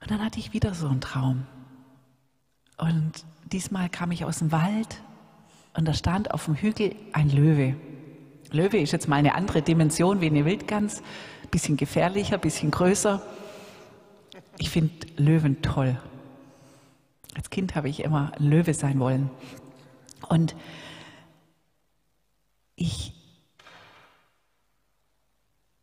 Und 0.00 0.10
dann 0.10 0.22
hatte 0.22 0.38
ich 0.38 0.52
wieder 0.52 0.74
so 0.74 0.88
einen 0.88 1.00
Traum. 1.00 1.46
Und 2.76 3.24
diesmal 3.52 3.88
kam 3.88 4.10
ich 4.10 4.24
aus 4.24 4.38
dem 4.38 4.52
Wald 4.52 5.00
und 5.74 5.86
da 5.86 5.94
stand 5.94 6.32
auf 6.32 6.46
dem 6.46 6.56
Hügel 6.56 6.94
ein 7.12 7.30
Löwe. 7.30 7.76
Löwe 8.50 8.78
ist 8.78 8.92
jetzt 8.92 9.08
mal 9.08 9.16
eine 9.16 9.34
andere 9.34 9.62
Dimension 9.62 10.20
wie 10.20 10.26
eine 10.26 10.44
Wildgans, 10.44 11.02
bisschen 11.50 11.76
gefährlicher, 11.76 12.38
bisschen 12.38 12.70
größer. 12.70 13.22
Ich 14.58 14.70
finde 14.70 14.92
Löwen 15.16 15.62
toll. 15.62 15.98
Als 17.34 17.50
Kind 17.50 17.74
habe 17.74 17.88
ich 17.88 18.00
immer 18.00 18.32
Löwe 18.38 18.74
sein 18.74 19.00
wollen. 19.00 19.30
Und 20.28 20.54
ich, 22.76 23.14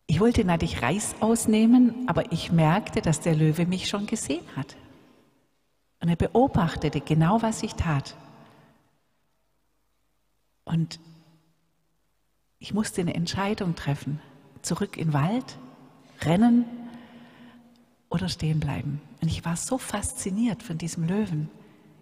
ich 0.07 0.19
wollte 0.19 0.45
natürlich 0.45 0.81
Reis 0.81 1.15
ausnehmen, 1.19 2.07
aber 2.07 2.31
ich 2.31 2.51
merkte, 2.51 3.01
dass 3.01 3.19
der 3.19 3.35
Löwe 3.35 3.65
mich 3.65 3.87
schon 3.87 4.05
gesehen 4.05 4.45
hat. 4.55 4.75
Und 6.01 6.09
er 6.09 6.15
beobachtete 6.15 7.01
genau, 7.01 7.41
was 7.41 7.63
ich 7.63 7.75
tat. 7.75 8.15
Und 10.63 10.99
ich 12.59 12.73
musste 12.73 13.01
eine 13.01 13.15
Entscheidung 13.15 13.75
treffen. 13.75 14.21
Zurück 14.61 14.97
in 14.97 15.07
den 15.07 15.13
Wald, 15.13 15.57
rennen 16.21 16.65
oder 18.09 18.27
stehen 18.27 18.59
bleiben. 18.59 19.01
Und 19.21 19.27
ich 19.27 19.45
war 19.45 19.55
so 19.55 19.77
fasziniert 19.77 20.63
von 20.63 20.77
diesem 20.77 21.07
Löwen. 21.07 21.49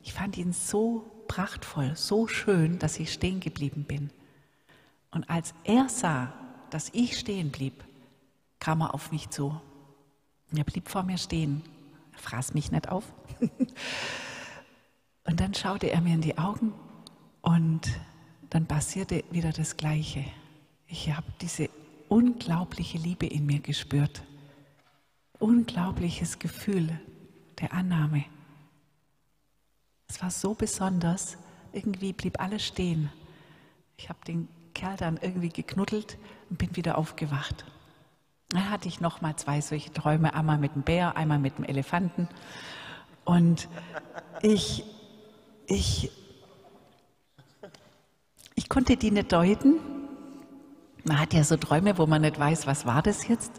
Ich 0.03 0.13
fand 0.13 0.37
ihn 0.37 0.53
so 0.53 1.05
prachtvoll, 1.27 1.95
so 1.95 2.27
schön, 2.27 2.79
dass 2.79 2.99
ich 2.99 3.11
stehen 3.11 3.39
geblieben 3.39 3.83
bin. 3.83 4.09
Und 5.11 5.29
als 5.29 5.53
er 5.63 5.89
sah, 5.89 6.33
dass 6.69 6.89
ich 6.93 7.17
stehen 7.17 7.51
blieb, 7.51 7.83
kam 8.59 8.81
er 8.81 8.93
auf 8.93 9.11
mich 9.11 9.29
zu. 9.29 9.59
Er 10.55 10.63
blieb 10.63 10.89
vor 10.89 11.03
mir 11.03 11.17
stehen. 11.17 11.61
Er 12.13 12.19
fraß 12.19 12.53
mich 12.53 12.71
nicht 12.71 12.89
auf. 12.89 13.03
und 15.25 15.39
dann 15.39 15.53
schaute 15.53 15.91
er 15.91 16.01
mir 16.01 16.13
in 16.13 16.21
die 16.21 16.37
Augen 16.37 16.73
und 17.41 17.81
dann 18.49 18.65
passierte 18.65 19.23
wieder 19.29 19.51
das 19.51 19.75
Gleiche. 19.75 20.23
Ich 20.87 21.11
habe 21.11 21.27
diese 21.41 21.69
unglaubliche 22.07 22.97
Liebe 22.97 23.25
in 23.25 23.45
mir 23.45 23.59
gespürt 23.59 24.23
unglaubliches 25.39 26.39
Gefühl 26.39 26.99
der 27.59 27.73
Annahme. 27.73 28.25
Es 30.07 30.21
war 30.21 30.31
so 30.31 30.53
besonders, 30.53 31.37
irgendwie 31.73 32.13
blieb 32.13 32.39
alles 32.39 32.65
stehen. 32.65 33.11
Ich 33.97 34.09
habe 34.09 34.19
den 34.27 34.47
Kerl 34.73 34.95
dann 34.97 35.17
irgendwie 35.21 35.49
geknuddelt 35.49 36.17
und 36.49 36.57
bin 36.57 36.75
wieder 36.75 36.97
aufgewacht. 36.97 37.65
Dann 38.49 38.69
hatte 38.69 38.87
ich 38.87 39.01
noch 39.01 39.21
mal 39.21 39.35
zwei 39.35 39.59
solche 39.59 39.91
Träume, 39.91 40.33
einmal 40.33 40.57
mit 40.57 40.75
dem 40.75 40.83
Bär, 40.83 41.17
einmal 41.17 41.39
mit 41.39 41.57
dem 41.57 41.65
Elefanten. 41.65 42.29
Und 43.25 43.67
ich, 44.41 44.85
ich, 45.65 46.11
ich 48.55 48.69
konnte 48.69 48.95
die 48.95 49.11
nicht 49.11 49.33
deuten. 49.33 49.75
Man 51.03 51.19
hat 51.19 51.33
ja 51.33 51.43
so 51.43 51.57
Träume, 51.57 51.97
wo 51.97 52.05
man 52.05 52.21
nicht 52.21 52.39
weiß, 52.39 52.67
was 52.67 52.85
war 52.85 53.01
das 53.01 53.27
jetzt. 53.27 53.51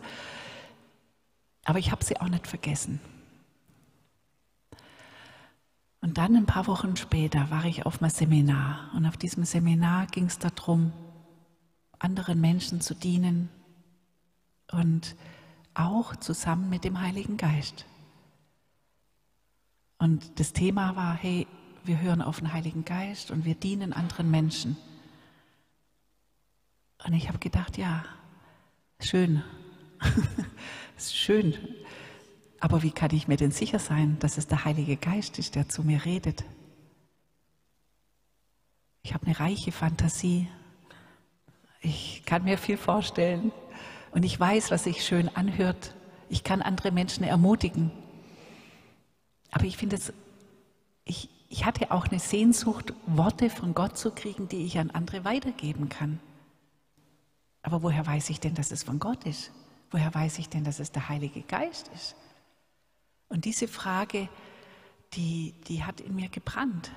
Aber 1.68 1.78
ich 1.78 1.92
habe 1.92 2.02
sie 2.02 2.18
auch 2.18 2.30
nicht 2.30 2.46
vergessen. 2.46 2.98
Und 6.00 6.16
dann 6.16 6.34
ein 6.34 6.46
paar 6.46 6.66
Wochen 6.66 6.96
später 6.96 7.50
war 7.50 7.66
ich 7.66 7.84
auf 7.84 8.00
einem 8.00 8.10
Seminar. 8.10 8.90
Und 8.94 9.04
auf 9.04 9.18
diesem 9.18 9.44
Seminar 9.44 10.06
ging 10.06 10.24
es 10.24 10.38
darum, 10.38 10.94
anderen 11.98 12.40
Menschen 12.40 12.80
zu 12.80 12.94
dienen 12.94 13.50
und 14.72 15.14
auch 15.74 16.16
zusammen 16.16 16.70
mit 16.70 16.84
dem 16.84 17.02
Heiligen 17.02 17.36
Geist. 17.36 17.84
Und 19.98 20.40
das 20.40 20.54
Thema 20.54 20.96
war, 20.96 21.16
hey, 21.16 21.46
wir 21.84 22.00
hören 22.00 22.22
auf 22.22 22.38
den 22.38 22.50
Heiligen 22.50 22.86
Geist 22.86 23.30
und 23.30 23.44
wir 23.44 23.54
dienen 23.54 23.92
anderen 23.92 24.30
Menschen. 24.30 24.78
Und 27.04 27.12
ich 27.12 27.28
habe 27.28 27.38
gedacht, 27.38 27.76
ja, 27.76 28.06
schön. 29.00 29.44
ist 31.04 31.16
schön. 31.16 31.54
Aber 32.60 32.82
wie 32.82 32.90
kann 32.90 33.14
ich 33.14 33.28
mir 33.28 33.36
denn 33.36 33.52
sicher 33.52 33.78
sein, 33.78 34.18
dass 34.20 34.36
es 34.36 34.46
der 34.46 34.64
Heilige 34.64 34.96
Geist 34.96 35.38
ist, 35.38 35.54
der 35.54 35.68
zu 35.68 35.82
mir 35.82 36.04
redet? 36.04 36.44
Ich 39.02 39.14
habe 39.14 39.26
eine 39.26 39.38
reiche 39.38 39.72
Fantasie. 39.72 40.48
Ich 41.80 42.22
kann 42.26 42.44
mir 42.44 42.58
viel 42.58 42.76
vorstellen. 42.76 43.52
Und 44.10 44.24
ich 44.24 44.38
weiß, 44.38 44.70
was 44.70 44.84
sich 44.84 45.04
schön 45.04 45.28
anhört. 45.34 45.94
Ich 46.28 46.44
kann 46.44 46.62
andere 46.62 46.90
Menschen 46.90 47.24
ermutigen. 47.24 47.90
Aber 49.50 49.64
ich 49.64 49.76
finde 49.76 49.96
es, 49.96 50.12
ich, 51.04 51.30
ich 51.48 51.64
hatte 51.64 51.90
auch 51.90 52.08
eine 52.08 52.18
Sehnsucht, 52.18 52.92
Worte 53.06 53.50
von 53.50 53.74
Gott 53.74 53.96
zu 53.96 54.10
kriegen, 54.10 54.48
die 54.48 54.64
ich 54.64 54.78
an 54.78 54.90
andere 54.90 55.24
weitergeben 55.24 55.88
kann. 55.88 56.20
Aber 57.62 57.82
woher 57.82 58.06
weiß 58.06 58.30
ich 58.30 58.40
denn, 58.40 58.54
dass 58.54 58.72
es 58.72 58.82
von 58.82 58.98
Gott 58.98 59.24
ist? 59.24 59.52
Woher 59.90 60.14
weiß 60.14 60.38
ich 60.38 60.48
denn, 60.48 60.64
dass 60.64 60.80
es 60.80 60.92
der 60.92 61.08
Heilige 61.08 61.42
Geist 61.42 61.90
ist? 61.94 62.14
Und 63.28 63.44
diese 63.44 63.68
Frage, 63.68 64.28
die, 65.14 65.54
die 65.66 65.84
hat 65.84 66.00
in 66.00 66.14
mir 66.14 66.28
gebrannt. 66.28 66.90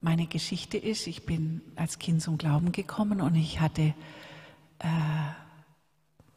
Meine 0.00 0.26
Geschichte 0.26 0.78
ist, 0.78 1.06
ich 1.06 1.26
bin 1.26 1.60
als 1.76 1.98
Kind 1.98 2.22
zum 2.22 2.38
Glauben 2.38 2.72
gekommen 2.72 3.20
und 3.20 3.34
ich 3.34 3.60
hatte, 3.60 3.94
äh, 4.78 4.84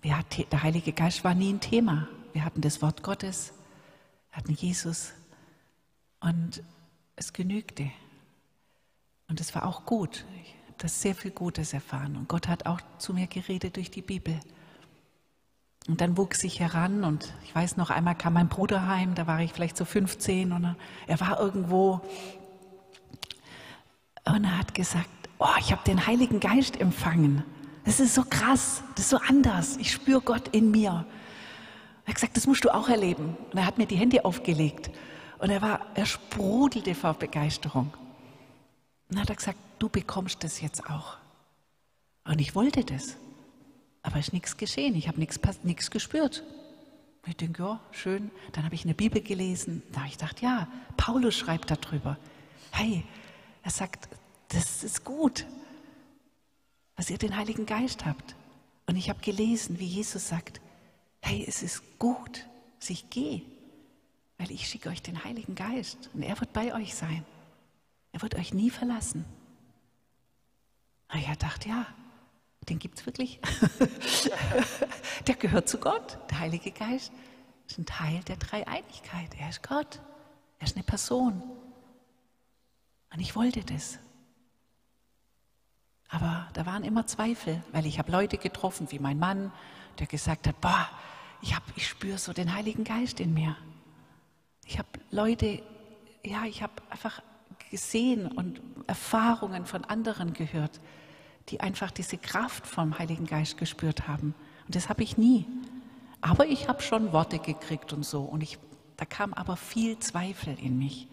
ja, 0.04 0.20
der 0.52 0.64
Heilige 0.64 0.92
Geist 0.92 1.24
war 1.24 1.34
nie 1.34 1.54
ein 1.54 1.62
Thema. 1.62 2.08
Wir 2.34 2.44
hatten 2.44 2.62
das 2.62 2.82
Wort 2.82 3.04
Gottes, 3.04 3.54
hatten 4.32 4.54
Jesus 4.54 5.14
und 6.20 6.62
es 7.16 7.32
genügte. 7.32 7.90
Und 9.30 9.40
es 9.40 9.56
war 9.56 9.66
auch 9.66 9.86
gut. 9.86 10.26
Ich 10.44 10.54
habe 10.68 10.76
das 10.78 11.02
sehr 11.02 11.16
viel 11.16 11.32
Gutes 11.32 11.74
erfahren. 11.74 12.18
Und 12.18 12.28
Gott 12.28 12.48
hat 12.48 12.66
auch 12.66 12.82
zu 12.98 13.14
mir 13.14 13.28
geredet 13.28 13.78
durch 13.78 13.90
die 13.90 14.02
Bibel. 14.02 14.40
Und 15.88 16.00
dann 16.00 16.18
wuchs 16.18 16.44
ich 16.44 16.60
heran 16.60 17.04
und 17.04 17.34
ich 17.44 17.54
weiß 17.54 17.76
noch, 17.78 17.90
einmal 17.90 18.16
kam 18.16 18.34
mein 18.34 18.48
Bruder 18.48 18.88
heim, 18.88 19.16
da 19.16 19.28
war 19.28 19.42
ich 19.42 19.52
vielleicht 19.52 19.76
so 19.76 19.84
15 19.84 20.54
und 20.54 20.76
er 21.08 21.20
war 21.20 21.40
irgendwo 21.40 22.02
und 24.26 24.46
er 24.46 24.58
hat 24.58 24.74
gesagt, 24.74 25.10
oh, 25.40 25.48
ich 25.60 25.72
habe 25.72 25.84
den 25.86 26.06
Heiligen 26.08 26.40
Geist 26.40 26.80
empfangen. 26.80 27.44
Das 27.86 28.00
ist 28.00 28.16
so 28.16 28.24
krass, 28.24 28.82
das 28.96 29.06
ist 29.06 29.10
so 29.10 29.18
anders. 29.28 29.78
Ich 29.78 29.92
spüre 29.92 30.22
Gott 30.22 30.48
in 30.50 30.72
mir. 30.72 31.06
Er 32.06 32.08
hat 32.08 32.16
gesagt, 32.16 32.38
das 32.38 32.48
musst 32.48 32.64
du 32.64 32.74
auch 32.74 32.88
erleben. 32.88 33.36
Und 33.52 33.58
er 33.58 33.66
hat 33.66 33.78
mir 33.78 33.86
die 33.86 33.98
Hände 33.98 34.24
aufgelegt. 34.24 34.90
Und 35.40 35.50
er 35.50 35.62
war, 35.62 35.82
er 35.96 36.06
sprudelte 36.06 36.96
vor 36.96 37.14
Begeisterung. 37.16 37.94
Und 39.10 39.18
dann 39.18 39.22
hat 39.22 39.30
er 39.30 39.36
gesagt, 39.36 39.60
du 39.80 39.90
bekommst 39.90 40.44
das 40.44 40.62
jetzt 40.62 40.90
auch. 40.90 41.18
Und 42.24 42.40
ich 42.40 42.56
wollte 42.56 42.86
das. 42.86 43.18
Aber 44.04 44.20
ist 44.20 44.34
nichts 44.34 44.58
geschehen. 44.58 44.96
Ich 44.96 45.08
habe 45.08 45.20
nichts 45.20 45.90
gespürt. 45.90 46.44
Ich 47.26 47.38
denke, 47.38 47.64
ja, 47.64 47.80
schön. 47.92 48.32
Dann 48.52 48.66
habe 48.66 48.76
ich 48.76 48.84
eine 48.84 48.94
Bibel 48.94 49.22
gelesen. 49.22 49.82
Da 49.92 50.02
habe 50.02 50.10
ich 50.10 50.18
gedacht, 50.18 50.42
ja, 50.42 50.68
Paulus 50.98 51.36
schreibt 51.36 51.72
darüber. 51.72 52.18
Hey, 52.72 53.04
er 53.64 53.72
sagt, 53.72 54.10
das 54.50 54.84
ist 54.84 55.06
gut, 55.06 55.46
dass 56.96 57.10
ihr 57.10 57.18
den 57.18 57.36
Heiligen 57.36 57.66
Geist 57.66 58.06
habt. 58.06 58.36
Und 58.86 58.98
ich 58.98 59.10
habe 59.10 59.22
gelesen, 59.22 59.80
wie 59.80 59.86
Jesus 59.86 60.28
sagt, 60.28 60.60
hey, 61.22 61.46
es 61.48 61.64
ist 61.64 61.82
gut, 61.98 62.46
dass 62.80 62.90
ich 62.90 63.10
gehe, 63.10 63.42
weil 64.38 64.52
ich 64.52 64.68
schicke 64.68 64.90
euch 64.90 65.02
den 65.02 65.24
Heiligen 65.24 65.56
Geist 65.56 66.10
und 66.14 66.22
er 66.24 66.38
wird 66.40 66.52
bei 66.52 66.76
euch 66.76 66.94
sein. 66.94 67.26
Er 68.12 68.22
wird 68.22 68.36
euch 68.36 68.54
nie 68.54 68.70
verlassen. 68.70 69.24
Und 71.12 71.20
ich 71.20 71.38
dachte, 71.38 71.70
ja, 71.70 71.88
den 72.70 72.80
gibt 72.80 73.00
es 73.00 73.06
wirklich. 73.06 73.40
der 75.28 75.36
gehört 75.36 75.70
zu 75.70 75.78
Gott. 75.78 76.18
Der 76.30 76.40
Heilige 76.40 76.72
Geist 76.72 77.12
ist 77.68 77.78
ein 77.78 77.86
Teil 77.86 78.22
der 78.28 78.38
Dreieinigkeit. 78.38 79.30
Er 79.40 79.50
ist 79.50 79.64
Gott. 79.64 80.00
Er 80.60 80.68
ist 80.68 80.76
eine 80.76 80.84
Person. 80.84 81.42
Und 83.14 83.20
ich 83.20 83.36
wollte 83.36 83.64
das. 83.64 84.00
Aber 86.10 86.48
da 86.54 86.66
waren 86.66 86.84
immer 86.84 87.08
Zweifel, 87.08 87.64
weil 87.72 87.86
ich 87.86 87.98
habe 87.98 88.12
Leute 88.12 88.38
getroffen, 88.38 88.92
wie 88.92 89.00
mein 89.00 89.18
Mann, 89.18 89.52
der 90.00 90.08
gesagt 90.08 90.48
hat, 90.48 90.62
boah, 90.62 90.90
ich, 91.42 91.56
ich 91.76 91.88
spüre 91.88 92.18
so 92.18 92.34
den 92.34 92.54
Heiligen 92.54 92.84
Geist 92.84 93.20
in 93.20 93.34
mir. 93.34 93.58
Ich 94.66 94.78
habe 94.78 94.88
Leute, 95.10 95.62
ja, 96.24 96.46
ich 96.46 96.64
habe 96.64 96.74
einfach 96.90 97.22
gesehen 97.70 98.28
und 98.28 98.62
Erfahrungen 98.88 99.66
von 99.66 99.84
anderen 99.86 100.34
gehört, 100.34 100.80
die 101.50 101.60
einfach 101.60 101.92
diese 101.92 102.18
Kraft 102.18 102.68
vom 102.68 102.98
Heiligen 103.00 103.26
Geist 103.26 103.58
gespürt 103.58 104.08
haben. 104.08 104.34
Und 104.66 104.76
das 104.76 104.90
habe 104.90 105.04
ich 105.04 105.18
nie. 105.18 105.46
Aber 106.22 106.48
ich 106.48 106.70
habe 106.70 106.82
schon 106.82 107.12
Worte 107.12 107.40
gekriegt 107.40 107.92
und 107.94 108.04
so. 108.04 108.24
Und 108.24 108.42
ich, 108.42 108.58
da 108.98 109.06
kam 109.06 109.34
aber 109.34 109.58
viel 109.58 110.00
Zweifel 110.00 110.58
in 110.60 110.78
mich. 110.80 111.08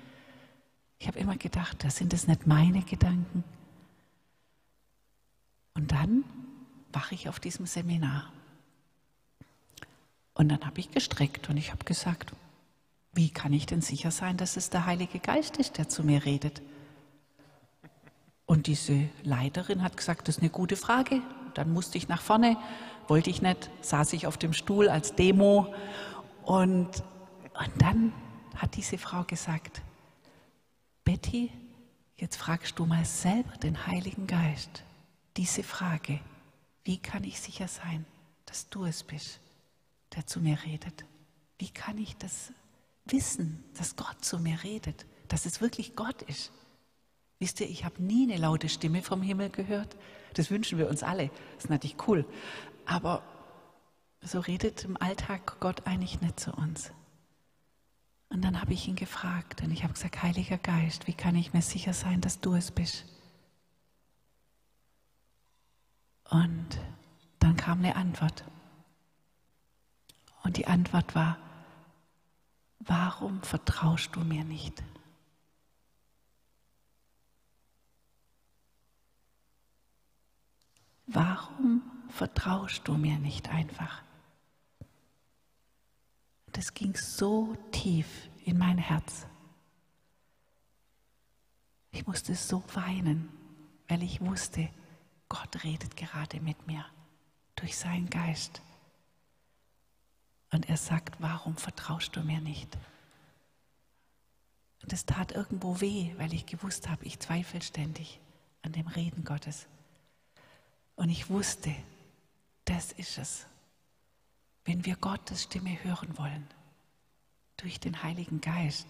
Ich 0.98 1.08
habe 1.08 1.18
immer 1.18 1.36
gedacht, 1.36 1.82
das 1.82 1.96
sind 1.96 2.12
das 2.12 2.28
nicht 2.28 2.46
meine 2.46 2.82
Gedanken. 2.82 3.42
Und 5.74 5.92
dann 5.92 6.24
wache 6.92 7.14
ich 7.14 7.28
auf 7.28 7.40
diesem 7.40 7.66
Seminar. 7.66 8.30
Und 10.34 10.48
dann 10.48 10.64
habe 10.64 10.80
ich 10.80 10.90
gestreckt 10.90 11.48
und 11.48 11.56
ich 11.56 11.72
habe 11.72 11.84
gesagt, 11.84 12.32
wie 13.12 13.30
kann 13.30 13.52
ich 13.52 13.66
denn 13.66 13.80
sicher 13.80 14.10
sein, 14.10 14.36
dass 14.36 14.56
es 14.56 14.70
der 14.70 14.86
Heilige 14.86 15.18
Geist 15.18 15.56
ist, 15.56 15.78
der 15.78 15.88
zu 15.88 16.04
mir 16.04 16.24
redet? 16.24 16.62
Und 18.50 18.66
diese 18.66 19.08
Leiterin 19.22 19.84
hat 19.84 19.96
gesagt, 19.96 20.26
das 20.26 20.38
ist 20.38 20.42
eine 20.42 20.50
gute 20.50 20.74
Frage. 20.74 21.22
Dann 21.54 21.72
musste 21.72 21.96
ich 21.98 22.08
nach 22.08 22.20
vorne, 22.20 22.56
wollte 23.06 23.30
ich 23.30 23.42
nicht, 23.42 23.70
saß 23.80 24.12
ich 24.12 24.26
auf 24.26 24.38
dem 24.38 24.54
Stuhl 24.54 24.88
als 24.88 25.14
Demo. 25.14 25.72
Und, 26.42 26.88
und 26.88 27.70
dann 27.78 28.12
hat 28.56 28.74
diese 28.74 28.98
Frau 28.98 29.22
gesagt, 29.22 29.82
Betty, 31.04 31.52
jetzt 32.16 32.34
fragst 32.34 32.76
du 32.76 32.86
mal 32.86 33.04
selber 33.04 33.56
den 33.58 33.86
Heiligen 33.86 34.26
Geist 34.26 34.82
diese 35.36 35.62
Frage, 35.62 36.18
wie 36.82 36.98
kann 36.98 37.22
ich 37.22 37.40
sicher 37.40 37.68
sein, 37.68 38.04
dass 38.46 38.68
du 38.68 38.84
es 38.84 39.04
bist, 39.04 39.38
der 40.16 40.26
zu 40.26 40.40
mir 40.40 40.58
redet? 40.64 41.04
Wie 41.60 41.70
kann 41.70 41.98
ich 41.98 42.16
das 42.16 42.52
wissen, 43.04 43.62
dass 43.78 43.94
Gott 43.94 44.24
zu 44.24 44.40
mir 44.40 44.60
redet, 44.64 45.06
dass 45.28 45.46
es 45.46 45.60
wirklich 45.60 45.94
Gott 45.94 46.22
ist? 46.22 46.50
Wisst 47.40 47.58
ihr, 47.60 47.70
ich 47.70 47.86
habe 47.86 48.02
nie 48.02 48.30
eine 48.30 48.40
laute 48.40 48.68
Stimme 48.68 49.02
vom 49.02 49.22
Himmel 49.22 49.48
gehört. 49.48 49.96
Das 50.34 50.50
wünschen 50.50 50.78
wir 50.78 50.88
uns 50.88 51.02
alle. 51.02 51.30
Das 51.54 51.64
ist 51.64 51.70
natürlich 51.70 51.96
cool. 52.06 52.26
Aber 52.84 53.22
so 54.20 54.40
redet 54.40 54.84
im 54.84 55.00
Alltag 55.00 55.58
Gott 55.58 55.86
eigentlich 55.86 56.20
nicht 56.20 56.38
zu 56.38 56.52
uns. 56.52 56.92
Und 58.28 58.42
dann 58.44 58.60
habe 58.60 58.74
ich 58.74 58.86
ihn 58.86 58.94
gefragt 58.94 59.62
und 59.62 59.70
ich 59.72 59.82
habe 59.82 59.94
gesagt, 59.94 60.22
Heiliger 60.22 60.58
Geist, 60.58 61.06
wie 61.06 61.14
kann 61.14 61.34
ich 61.34 61.54
mir 61.54 61.62
sicher 61.62 61.94
sein, 61.94 62.20
dass 62.20 62.40
du 62.40 62.54
es 62.54 62.70
bist? 62.70 63.06
Und 66.28 66.68
dann 67.38 67.56
kam 67.56 67.78
eine 67.78 67.96
Antwort. 67.96 68.44
Und 70.44 70.58
die 70.58 70.66
Antwort 70.66 71.14
war, 71.14 71.38
warum 72.80 73.42
vertraust 73.42 74.14
du 74.14 74.20
mir 74.20 74.44
nicht? 74.44 74.82
Warum 81.12 81.82
vertraust 82.08 82.86
du 82.86 82.94
mir 82.94 83.18
nicht 83.18 83.48
einfach? 83.48 84.02
Das 86.52 86.72
ging 86.72 86.94
so 86.96 87.56
tief 87.72 88.28
in 88.44 88.56
mein 88.58 88.78
Herz. 88.78 89.26
Ich 91.90 92.06
musste 92.06 92.36
so 92.36 92.62
weinen, 92.74 93.28
weil 93.88 94.04
ich 94.04 94.20
wusste, 94.20 94.68
Gott 95.28 95.64
redet 95.64 95.96
gerade 95.96 96.40
mit 96.40 96.68
mir 96.68 96.84
durch 97.56 97.76
seinen 97.76 98.08
Geist. 98.08 98.62
Und 100.52 100.68
er 100.68 100.76
sagt, 100.76 101.20
warum 101.20 101.56
vertraust 101.56 102.14
du 102.14 102.20
mir 102.22 102.40
nicht? 102.40 102.78
Und 104.82 104.92
es 104.92 105.06
tat 105.06 105.32
irgendwo 105.32 105.80
weh, 105.80 106.14
weil 106.18 106.32
ich 106.32 106.46
gewusst 106.46 106.88
habe, 106.88 107.04
ich 107.04 107.18
zweifle 107.18 107.62
ständig 107.62 108.20
an 108.62 108.72
dem 108.72 108.86
Reden 108.86 109.24
Gottes. 109.24 109.66
Und 111.00 111.08
ich 111.08 111.30
wusste, 111.30 111.74
das 112.66 112.92
ist 112.92 113.16
es. 113.16 113.46
Wenn 114.66 114.84
wir 114.84 114.96
Gottes 114.96 115.44
Stimme 115.44 115.82
hören 115.82 116.18
wollen, 116.18 116.46
durch 117.56 117.80
den 117.80 118.02
Heiligen 118.02 118.42
Geist, 118.42 118.86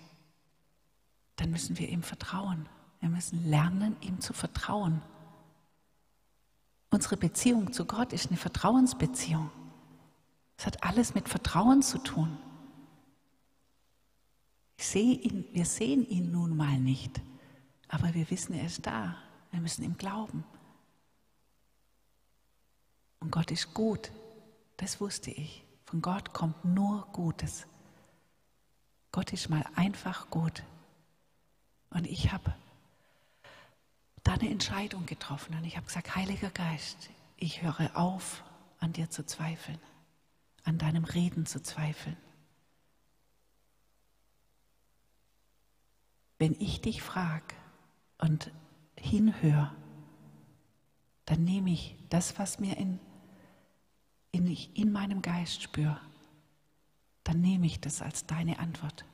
dann 1.36 1.52
müssen 1.52 1.78
wir 1.78 1.88
ihm 1.88 2.02
vertrauen. 2.02 2.68
Wir 2.98 3.10
müssen 3.10 3.48
lernen, 3.48 3.96
ihm 4.00 4.20
zu 4.20 4.32
vertrauen. 4.32 5.00
Unsere 6.90 7.16
Beziehung 7.16 7.72
zu 7.72 7.84
Gott 7.84 8.12
ist 8.12 8.26
eine 8.26 8.38
Vertrauensbeziehung. 8.38 9.48
Es 10.56 10.66
hat 10.66 10.82
alles 10.82 11.14
mit 11.14 11.28
Vertrauen 11.28 11.80
zu 11.80 11.98
tun. 11.98 12.36
Ihn, 14.94 15.44
wir 15.52 15.64
sehen 15.64 16.04
ihn 16.08 16.32
nun 16.32 16.56
mal 16.56 16.76
nicht, 16.80 17.20
aber 17.86 18.14
wir 18.14 18.28
wissen, 18.32 18.54
er 18.54 18.66
ist 18.66 18.84
da. 18.84 19.14
Wir 19.52 19.60
müssen 19.60 19.84
ihm 19.84 19.96
glauben. 19.96 20.42
Und 23.20 23.30
Gott 23.30 23.50
ist 23.50 23.74
gut. 23.74 24.11
Das 24.76 25.00
wusste 25.00 25.30
ich. 25.30 25.64
Von 25.85 26.02
Gott 26.02 26.33
kommt 26.33 26.64
nur 26.64 27.06
Gutes. 27.12 27.66
Gott 29.12 29.33
ist 29.33 29.50
mal 29.50 29.64
einfach 29.74 30.30
gut. 30.30 30.62
Und 31.90 32.06
ich 32.06 32.33
habe 32.33 32.54
da 34.22 34.35
eine 34.35 34.48
Entscheidung 34.48 35.06
getroffen 35.06 35.56
und 35.56 35.64
ich 35.64 35.76
habe 35.76 35.87
gesagt, 35.87 36.14
Heiliger 36.14 36.50
Geist, 36.50 37.11
ich 37.37 37.62
höre 37.62 37.96
auf, 37.96 38.44
an 38.78 38.92
dir 38.92 39.11
zu 39.11 39.26
zweifeln, 39.26 39.78
an 40.64 40.78
deinem 40.78 41.04
Reden 41.04 41.46
zu 41.46 41.62
zweifeln. 41.62 42.16
Wenn 46.38 46.59
ich 46.59 46.80
dich 46.80 47.02
frage 47.02 47.54
und 48.18 48.50
hinhöre, 48.96 49.74
dann 51.26 51.44
nehme 51.44 51.70
ich 51.70 51.96
das, 52.09 52.38
was 52.38 52.59
mir 52.59 52.76
in 52.76 52.98
in, 54.32 54.46
ich 54.46 54.70
in 54.76 54.92
meinem 54.92 55.22
Geist 55.22 55.62
spüre, 55.62 56.00
dann 57.24 57.40
nehme 57.40 57.66
ich 57.66 57.80
das 57.80 58.02
als 58.02 58.26
deine 58.26 58.58
Antwort. 58.58 59.04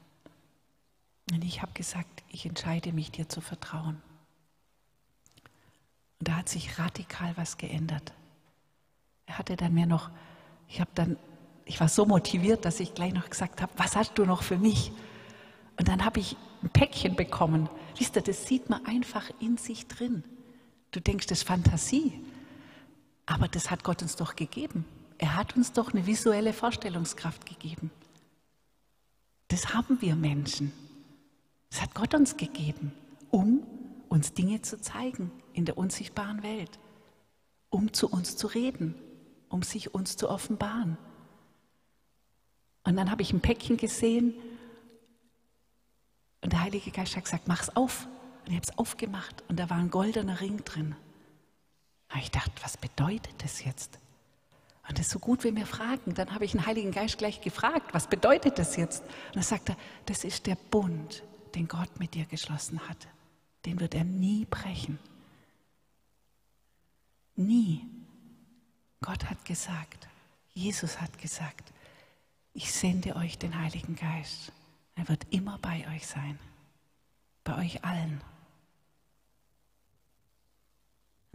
Und 1.33 1.44
ich 1.44 1.62
habe 1.62 1.72
gesagt, 1.72 2.22
ich 2.29 2.46
entscheide 2.46 2.92
mich 2.92 3.11
dir 3.11 3.29
zu 3.29 3.40
vertrauen. 3.40 4.00
Und 6.18 6.29
da 6.29 6.37
hat 6.37 6.48
sich 6.48 6.79
radikal 6.79 7.37
was 7.37 7.59
geändert. 7.59 8.12
Er 9.26 9.38
hatte 9.38 9.57
dann 9.57 9.74
mir 9.74 9.87
noch, 9.87 10.11
ich 10.68 10.81
habe 10.81 10.90
dann, 10.94 11.16
ich 11.64 11.81
war 11.81 11.88
so 11.88 12.07
motiviert, 12.07 12.64
dass 12.64 12.81
ich 12.81 12.94
gleich 12.94 13.12
noch 13.12 13.29
gesagt 13.29 13.61
habe, 13.61 13.72
was 13.76 13.96
hast 13.96 14.16
du 14.16 14.24
noch 14.24 14.42
für 14.42 14.57
mich? 14.57 14.92
Und 15.79 15.88
dann 15.88 16.05
habe 16.05 16.20
ich 16.20 16.37
ein 16.62 16.70
Päckchen 16.70 17.16
bekommen. 17.16 17.68
Wisst 17.96 18.16
ihr, 18.16 18.22
das 18.22 18.46
sieht 18.46 18.70
man 18.70 18.87
einfach 18.87 19.29
in 19.40 19.57
sich 19.57 19.88
drin. 19.88 20.24
Du 20.92 21.00
denkst, 21.00 21.26
das 21.26 21.38
ist 21.38 21.48
Fantasie. 21.48 22.24
Aber 23.26 23.48
das 23.48 23.70
hat 23.70 23.83
Gott 23.83 24.00
uns 24.02 24.16
doch 24.16 24.37
gegeben. 24.37 24.85
Er 25.18 25.37
hat 25.37 25.57
uns 25.57 25.72
doch 25.72 25.92
eine 25.92 26.07
visuelle 26.07 26.52
Vorstellungskraft 26.52 27.46
gegeben. 27.46 27.90
Das 29.48 29.74
haben 29.74 30.00
wir 30.00 30.16
Menschen. 30.16 30.72
Das 31.70 31.81
hat 31.81 31.94
Gott 31.94 32.14
uns 32.14 32.37
gegeben, 32.37 32.92
um 33.31 33.66
uns 34.09 34.35
Dinge 34.35 34.62
zu 34.62 34.81
zeigen 34.81 35.31
in 35.52 35.64
der 35.64 35.79
unsichtbaren 35.79 36.42
Welt, 36.42 36.79
um 37.70 37.92
zu 37.92 38.09
uns 38.09 38.37
zu 38.37 38.46
reden, 38.46 38.94
um 39.48 39.62
sich 39.62 39.94
uns 39.94 40.16
zu 40.16 40.29
offenbaren. 40.29 40.98
Und 42.85 42.96
dann 42.96 43.11
habe 43.11 43.22
ich 43.22 43.33
ein 43.33 43.40
Päckchen 43.40 43.76
gesehen 43.76 44.35
und 46.40 46.52
der 46.52 46.61
Heilige 46.61 46.90
Geist 46.90 47.16
hat 47.16 47.24
gesagt, 47.24 47.48
mach's 47.48 47.70
auf. 47.70 48.07
Und 48.44 48.52
ich 48.52 48.57
habe 48.57 48.66
es 48.70 48.79
aufgemacht 48.79 49.42
und 49.48 49.59
da 49.59 49.68
war 49.70 49.79
ein 49.79 49.90
goldener 49.90 50.40
Ring 50.40 50.62
drin. 50.64 50.94
Und 52.12 52.20
ich 52.20 52.31
dachte, 52.31 52.52
was 52.62 52.76
bedeutet 52.76 53.35
das 53.42 53.64
jetzt? 53.64 53.98
Und 54.88 54.99
das 54.99 55.09
so 55.09 55.18
gut, 55.18 55.42
wenn 55.44 55.57
wir 55.57 55.66
fragen. 55.66 56.14
Dann 56.14 56.33
habe 56.33 56.44
ich 56.44 56.53
den 56.53 56.66
Heiligen 56.66 56.92
Geist 56.92 57.18
gleich 57.18 57.40
gefragt, 57.40 57.92
was 57.92 58.09
bedeutet 58.09 58.59
das 58.59 58.77
jetzt? 58.77 59.03
Und 59.03 59.37
dann 59.37 59.42
sagt 59.42 59.70
er, 59.70 59.77
das 60.07 60.25
ist 60.25 60.46
der 60.46 60.55
Bund, 60.55 61.22
den 61.55 61.66
Gott 61.66 61.99
mit 61.99 62.14
dir 62.14 62.25
geschlossen 62.25 62.81
hat. 62.88 63.09
Den 63.64 63.81
wird 63.81 63.94
er 63.94 64.05
nie 64.05 64.44
brechen. 64.44 64.99
Nie. 67.35 67.85
Gott 69.01 69.29
hat 69.29 69.44
gesagt, 69.44 70.09
Jesus 70.55 71.01
hat 71.01 71.18
gesagt, 71.18 71.72
ich 72.55 72.72
sende 72.72 73.16
euch 73.16 73.38
den 73.38 73.61
Heiligen 73.61 73.96
Geist. 73.96 74.53
Er 74.94 75.09
wird 75.09 75.27
immer 75.31 75.59
bei 75.59 75.87
euch 75.94 76.07
sein, 76.07 76.38
bei 77.44 77.59
euch 77.59 77.85
allen. 77.85 78.22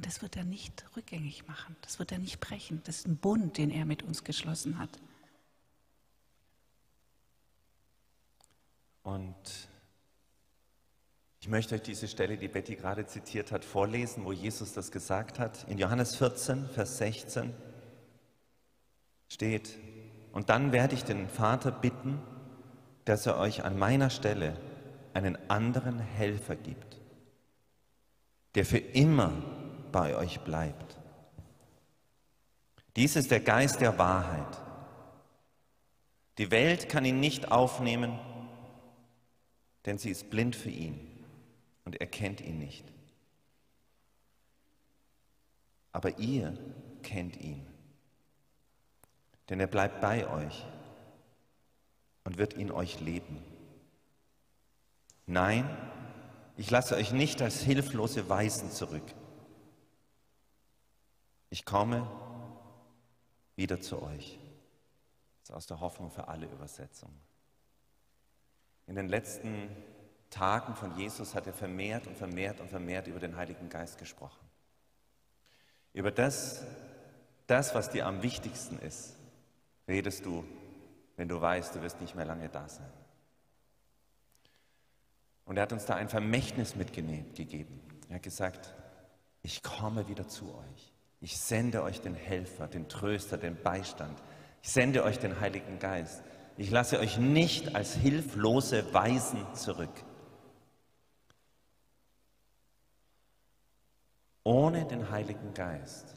Und 0.02 0.08
das 0.08 0.24
wird 0.24 0.36
er 0.36 0.46
nicht 0.46 0.84
rückgängig 0.98 1.48
machen, 1.48 1.76
das 1.82 2.00
wird 2.00 2.12
er 2.12 2.18
nicht 2.18 2.40
brechen. 2.40 2.82
Das 2.86 2.98
ist 2.98 3.08
ein 3.08 3.18
Bund, 3.18 3.60
den 3.60 3.70
er 3.70 3.86
mit 3.86 4.02
uns 4.02 4.24
geschlossen 4.24 4.80
hat. 4.80 4.90
Und 9.04 9.36
ich 11.40 11.48
möchte 11.48 11.76
euch 11.76 11.84
diese 11.84 12.08
Stelle, 12.08 12.38
die 12.38 12.48
Betty 12.48 12.78
gerade 12.78 13.06
zitiert 13.06 13.52
hat, 13.52 13.64
vorlesen, 13.64 14.26
wo 14.26 14.32
Jesus 14.32 14.74
das 14.74 14.90
gesagt 14.90 15.38
hat. 15.38 15.68
In 15.70 15.78
Johannes 15.78 16.16
14, 16.16 16.68
Vers 16.70 16.98
16 16.98 17.54
steht, 19.28 19.78
und 20.32 20.50
dann 20.50 20.72
werde 20.72 20.96
ich 20.96 21.04
den 21.04 21.30
Vater 21.30 21.72
bitten, 21.72 22.20
dass 23.06 23.28
er 23.28 23.38
euch 23.38 23.64
an 23.64 23.78
meiner 23.78 24.10
Stelle 24.10 24.60
einen 25.14 25.38
anderen 25.48 26.00
Helfer 26.00 26.56
gibt, 26.56 27.00
der 28.56 28.66
für 28.66 28.80
immer 28.80 29.61
bei 29.92 30.16
euch 30.16 30.42
bleibt. 30.42 30.98
Dies 32.96 33.16
ist 33.16 33.32
der 33.32 33.40
Geist 33.40 33.82
der 33.82 33.98
Wahrheit. 33.98 34.62
Die 36.38 36.52
Welt 36.52 36.90
kann 36.90 37.06
ihn 37.06 37.20
nicht 37.20 37.52
aufnehmen, 37.52 38.18
denn 39.86 39.98
sie 39.98 40.10
ist 40.10 40.30
blind 40.30 40.56
für 40.56 40.70
ihn 40.70 41.00
und 41.86 42.00
erkennt 42.00 42.42
ihn 42.42 42.58
nicht. 42.58 42.86
Aber 45.92 46.18
ihr 46.20 46.58
kennt 47.04 47.38
ihn, 47.38 47.66
denn 49.50 49.60
er 49.60 49.68
bleibt 49.68 50.02
bei 50.02 50.28
euch 50.28 50.66
und 52.24 52.38
wird 52.38 52.54
in 52.54 52.72
euch 52.72 53.00
leben. 53.02 53.44
Nein, 55.26 55.70
ich 56.58 56.70
lasse 56.70 56.96
euch 56.96 57.12
nicht 57.12 57.42
als 57.42 57.62
hilflose 57.62 58.30
Weisen 58.30 58.72
zurück. 58.72 59.04
Ich 61.52 61.66
komme 61.66 62.10
wieder 63.58 63.82
zu 63.82 64.02
euch. 64.02 64.40
Das 65.42 65.50
ist 65.50 65.56
aus 65.56 65.68
der 65.68 65.82
Hoffnung 65.82 66.10
für 66.10 66.30
alle 66.30 66.48
Übersetzungen. 66.48 67.20
In 68.88 68.96
den 68.96 69.10
letzten 69.10 69.70
Tagen 70.30 70.76
von 70.76 70.98
Jesus 70.98 71.36
hat 71.36 71.48
er 71.48 71.54
vermehrt 71.54 72.08
und 72.08 72.18
vermehrt 72.18 72.62
und 72.62 72.70
vermehrt 72.70 73.08
über 73.08 73.20
den 73.20 73.36
Heiligen 73.36 73.68
Geist 73.68 73.98
gesprochen. 73.98 74.50
Über 75.92 76.10
das, 76.10 76.64
das, 77.48 77.76
was 77.76 77.90
dir 77.90 78.08
am 78.08 78.24
wichtigsten 78.24 78.80
ist, 78.80 79.18
redest 79.90 80.26
du, 80.26 80.46
wenn 81.18 81.28
du 81.28 81.42
weißt, 81.42 81.76
du 81.76 81.82
wirst 81.82 82.00
nicht 82.00 82.16
mehr 82.16 82.26
lange 82.26 82.48
da 82.48 82.70
sein. 82.70 82.92
Und 85.44 85.58
er 85.58 85.64
hat 85.64 85.74
uns 85.74 85.84
da 85.84 85.96
ein 85.96 86.08
Vermächtnis 86.08 86.78
mitgegeben. 86.78 87.82
Er 88.08 88.16
hat 88.16 88.24
gesagt, 88.24 88.74
ich 89.42 89.62
komme 89.62 90.08
wieder 90.08 90.30
zu 90.30 90.56
euch. 90.56 90.94
Ich 91.22 91.38
sende 91.38 91.84
euch 91.84 92.02
den 92.02 92.16
Helfer, 92.16 92.68
den 92.68 92.90
Tröster, 92.90 93.38
den 93.38 93.56
Beistand. 93.62 94.22
Ich 94.64 94.72
sende 94.72 95.04
euch 95.04 95.20
den 95.20 95.40
Heiligen 95.40 95.78
Geist. 95.78 96.24
Ich 96.58 96.72
lasse 96.72 97.00
euch 97.00 97.18
nicht 97.18 97.76
als 97.76 97.94
hilflose 97.94 98.92
Weisen 98.92 99.46
zurück. 99.54 100.04
Ohne 104.44 104.86
den 104.86 105.12
Heiligen 105.12 105.54
Geist 105.54 106.16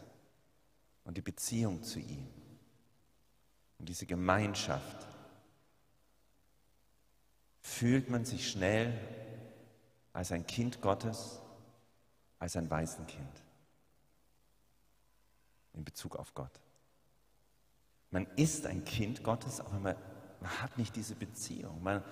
und 1.05 1.19
die 1.19 1.23
Beziehung 1.23 1.83
zu 1.83 1.99
ihm 1.99 2.27
und 3.79 3.89
diese 3.91 4.07
Gemeinschaft 4.07 5.07
fühlt 7.61 8.09
man 8.09 8.25
sich 8.25 8.51
schnell 8.51 8.99
als 10.15 10.33
ein 10.33 10.47
Kind 10.47 10.81
Gottes, 10.81 11.43
als 12.39 12.57
ein 12.57 12.71
Waisenkind 12.71 13.44
in 15.75 15.85
Bezug 15.85 16.17
auf 16.17 16.35
Gott. 16.35 16.61
Man 18.11 18.27
ist 18.37 18.67
ein 18.67 18.85
Kind 18.85 19.25
Gottes, 19.25 19.61
aber 19.61 19.79
man, 19.81 19.97
man 20.41 20.63
hat 20.63 20.79
nicht 20.79 20.95
diese 20.97 21.15
Beziehung. 21.15 21.83
Man, 21.83 22.03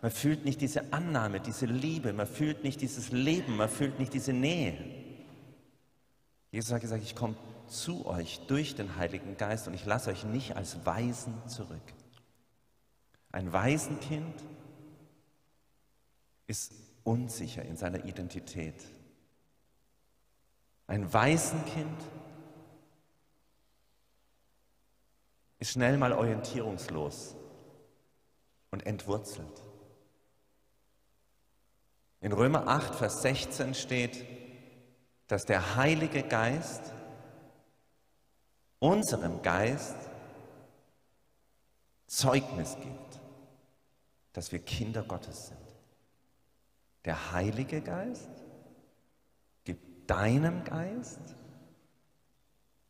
man 0.00 0.10
fühlt 0.10 0.44
nicht 0.44 0.60
diese 0.60 0.92
Annahme, 0.92 1.40
diese 1.40 1.66
Liebe, 1.66 2.12
man 2.12 2.26
fühlt 2.26 2.64
nicht 2.64 2.80
dieses 2.80 3.12
Leben, 3.12 3.56
man 3.56 3.68
fühlt 3.68 3.98
nicht 3.98 4.12
diese 4.12 4.32
Nähe. 4.32 4.76
Jesus 6.50 6.72
hat 6.72 6.80
gesagt, 6.80 7.02
ich 7.02 7.14
komme 7.14 7.36
zu 7.68 8.04
euch 8.06 8.40
durch 8.48 8.74
den 8.74 8.96
Heiligen 8.96 9.36
Geist 9.36 9.68
und 9.68 9.74
ich 9.74 9.86
lasse 9.86 10.10
euch 10.10 10.24
nicht 10.24 10.56
als 10.56 10.84
Waisen 10.84 11.34
zurück. 11.48 11.80
Ein 13.30 13.52
Waisenkind 13.52 14.44
ist 16.46 16.72
unsicher 17.04 17.62
in 17.62 17.76
seiner 17.76 18.04
Identität. 18.04 18.74
Ein 20.86 21.10
Waisenkind 21.12 21.98
ist 25.62 25.74
schnell 25.74 25.96
mal 25.96 26.12
orientierungslos 26.12 27.36
und 28.72 28.84
entwurzelt. 28.84 29.62
In 32.20 32.32
Römer 32.32 32.66
8, 32.66 32.96
Vers 32.96 33.22
16 33.22 33.74
steht, 33.74 34.26
dass 35.28 35.46
der 35.46 35.76
Heilige 35.76 36.24
Geist 36.24 36.92
unserem 38.80 39.40
Geist 39.42 39.94
Zeugnis 42.08 42.76
gibt, 42.82 43.20
dass 44.32 44.50
wir 44.50 44.58
Kinder 44.58 45.04
Gottes 45.04 45.46
sind. 45.46 45.58
Der 47.04 47.30
Heilige 47.30 47.80
Geist 47.82 48.30
gibt 49.62 50.10
deinem 50.10 50.64
Geist 50.64 51.36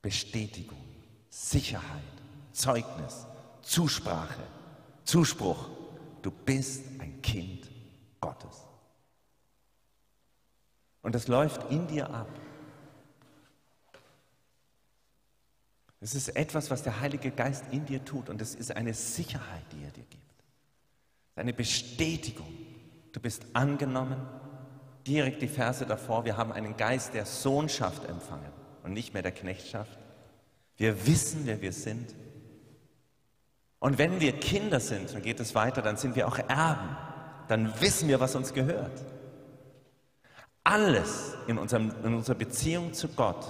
Bestätigung, 0.00 0.82
Sicherheit, 1.28 2.21
Zeugnis, 2.52 3.26
Zusprache, 3.62 4.42
Zuspruch. 5.04 5.68
Du 6.22 6.30
bist 6.30 6.84
ein 7.00 7.20
Kind 7.22 7.68
Gottes. 8.20 8.66
Und 11.02 11.14
das 11.14 11.28
läuft 11.28 11.70
in 11.70 11.86
dir 11.86 12.08
ab. 12.08 12.28
Es 16.00 16.16
ist 16.16 16.30
etwas, 16.30 16.70
was 16.70 16.82
der 16.82 17.00
Heilige 17.00 17.30
Geist 17.30 17.64
in 17.70 17.86
dir 17.86 18.04
tut 18.04 18.28
und 18.28 18.42
es 18.42 18.56
ist 18.56 18.74
eine 18.74 18.92
Sicherheit, 18.92 19.64
die 19.72 19.84
er 19.84 19.90
dir 19.90 20.04
gibt. 20.10 20.22
Eine 21.36 21.52
Bestätigung. 21.52 22.52
Du 23.12 23.20
bist 23.20 23.46
angenommen. 23.52 24.20
Direkt 25.06 25.42
die 25.42 25.48
Verse 25.48 25.84
davor, 25.84 26.24
wir 26.24 26.36
haben 26.36 26.52
einen 26.52 26.76
Geist 26.76 27.14
der 27.14 27.26
Sohnschaft 27.26 28.04
empfangen 28.04 28.52
und 28.84 28.92
nicht 28.92 29.14
mehr 29.14 29.22
der 29.22 29.32
Knechtschaft. 29.32 29.98
Wir 30.76 31.06
wissen, 31.06 31.42
wer 31.44 31.60
wir 31.60 31.72
sind. 31.72 32.14
Und 33.82 33.98
wenn 33.98 34.20
wir 34.20 34.30
Kinder 34.38 34.78
sind, 34.78 35.12
dann 35.12 35.22
geht 35.22 35.40
es 35.40 35.56
weiter, 35.56 35.82
dann 35.82 35.96
sind 35.96 36.14
wir 36.14 36.28
auch 36.28 36.38
Erben. 36.38 36.96
dann 37.48 37.80
wissen 37.80 38.08
wir, 38.08 38.20
was 38.20 38.36
uns 38.36 38.54
gehört. 38.54 39.02
Alles 40.62 41.36
in, 41.48 41.58
unserem, 41.58 41.92
in 42.04 42.14
unserer 42.14 42.36
Beziehung 42.36 42.92
zu 42.92 43.08
Gott 43.08 43.44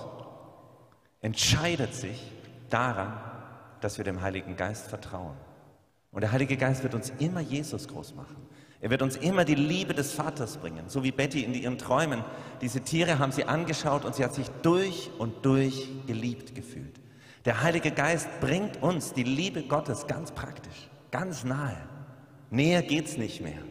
entscheidet 1.21 1.95
sich 1.95 2.33
daran, 2.71 3.13
dass 3.83 3.99
wir 3.99 4.07
dem 4.07 4.23
Heiligen 4.23 4.57
Geist 4.57 4.89
vertrauen. 4.89 5.37
Und 6.13 6.23
der 6.23 6.33
Heilige 6.33 6.57
Geist 6.57 6.83
wird 6.83 6.95
uns 6.95 7.13
immer 7.19 7.41
Jesus 7.41 7.87
groß 7.87 8.15
machen. 8.15 8.37
Er 8.81 8.89
wird 8.89 9.03
uns 9.03 9.17
immer 9.17 9.45
die 9.45 9.55
Liebe 9.55 9.93
des 9.93 10.15
Vaters 10.15 10.57
bringen, 10.57 10.89
so 10.89 11.05
wie 11.05 11.13
Betty 11.13 11.45
in 11.45 11.53
ihren 11.53 11.77
Träumen. 11.77 12.25
Diese 12.63 12.81
Tiere 12.81 13.19
haben 13.19 13.33
sie 13.33 13.45
angeschaut 13.45 14.07
und 14.07 14.15
sie 14.15 14.25
hat 14.25 14.33
sich 14.33 14.49
durch 14.63 15.11
und 15.19 15.45
durch 15.45 15.91
geliebt 16.07 16.55
gefühlt. 16.55 17.02
Der 17.45 17.63
Heilige 17.63 17.91
Geist 17.91 18.29
bringt 18.41 18.83
uns 18.83 19.13
die 19.13 19.25
Liebe 19.25 19.63
Gottes 19.63 20.07
ganz 20.07 20.31
praktisch, 20.31 20.89
ganz 21.11 21.43
nahe. 21.43 21.77
Näher 22.51 22.83
geht's 22.83 23.17
nicht 23.17 23.41
mehr. 23.41 23.63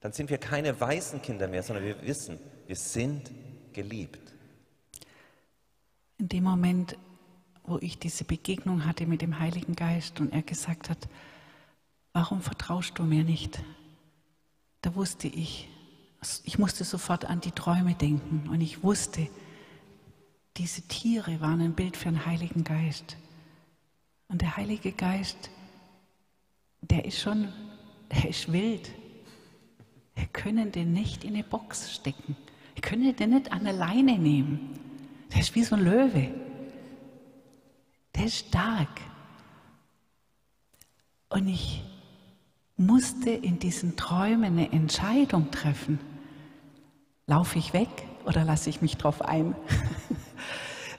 Dann 0.00 0.12
sind 0.12 0.30
wir 0.30 0.38
keine 0.38 0.78
weißen 0.80 1.20
Kinder 1.20 1.48
mehr, 1.48 1.62
sondern 1.62 1.84
wir 1.84 2.00
wissen, 2.02 2.38
wir 2.66 2.76
sind 2.76 3.30
geliebt. 3.72 4.32
In 6.18 6.28
dem 6.28 6.44
Moment, 6.44 6.96
wo 7.64 7.78
ich 7.78 7.98
diese 7.98 8.24
Begegnung 8.24 8.86
hatte 8.86 9.06
mit 9.06 9.20
dem 9.20 9.38
Heiligen 9.38 9.74
Geist 9.74 10.20
und 10.20 10.32
er 10.32 10.42
gesagt 10.42 10.88
hat, 10.88 11.08
warum 12.12 12.40
vertraust 12.40 12.98
du 12.98 13.02
mir 13.02 13.24
nicht? 13.24 13.60
Da 14.80 14.94
wusste 14.94 15.28
ich, 15.28 15.68
ich 16.44 16.58
musste 16.58 16.84
sofort 16.84 17.26
an 17.26 17.40
die 17.40 17.50
Träume 17.50 17.94
denken 17.94 18.48
und 18.48 18.62
ich 18.62 18.82
wusste, 18.82 19.28
diese 20.56 20.82
Tiere 20.82 21.40
waren 21.40 21.60
ein 21.60 21.74
Bild 21.74 21.96
für 21.96 22.08
den 22.08 22.24
Heiligen 22.24 22.64
Geist. 22.64 23.16
Und 24.28 24.42
der 24.42 24.56
Heilige 24.56 24.92
Geist, 24.92 25.50
der 26.80 27.04
ist 27.04 27.20
schon, 27.20 27.52
der 28.10 28.28
ist 28.30 28.52
wild. 28.52 28.90
Wir 30.14 30.26
können 30.26 30.72
den 30.72 30.92
nicht 30.92 31.24
in 31.24 31.34
eine 31.34 31.44
Box 31.44 31.94
stecken. 31.94 32.36
Wir 32.74 32.82
können 32.82 33.14
den 33.14 33.30
nicht 33.30 33.52
an 33.52 33.66
eine 33.66 33.76
Leine 33.76 34.18
nehmen. 34.18 34.78
Der 35.32 35.40
ist 35.40 35.54
wie 35.54 35.62
so 35.62 35.76
ein 35.76 35.84
Löwe. 35.84 36.30
Der 38.14 38.24
ist 38.24 38.48
stark. 38.48 39.00
Und 41.28 41.48
ich 41.48 41.82
musste 42.76 43.30
in 43.30 43.58
diesen 43.58 43.96
Träumen 43.96 44.58
eine 44.58 44.72
Entscheidung 44.72 45.50
treffen. 45.50 45.98
Laufe 47.26 47.58
ich 47.58 47.72
weg 47.72 47.88
oder 48.24 48.44
lasse 48.44 48.70
ich 48.70 48.80
mich 48.80 48.96
drauf 48.96 49.22
ein? 49.22 49.54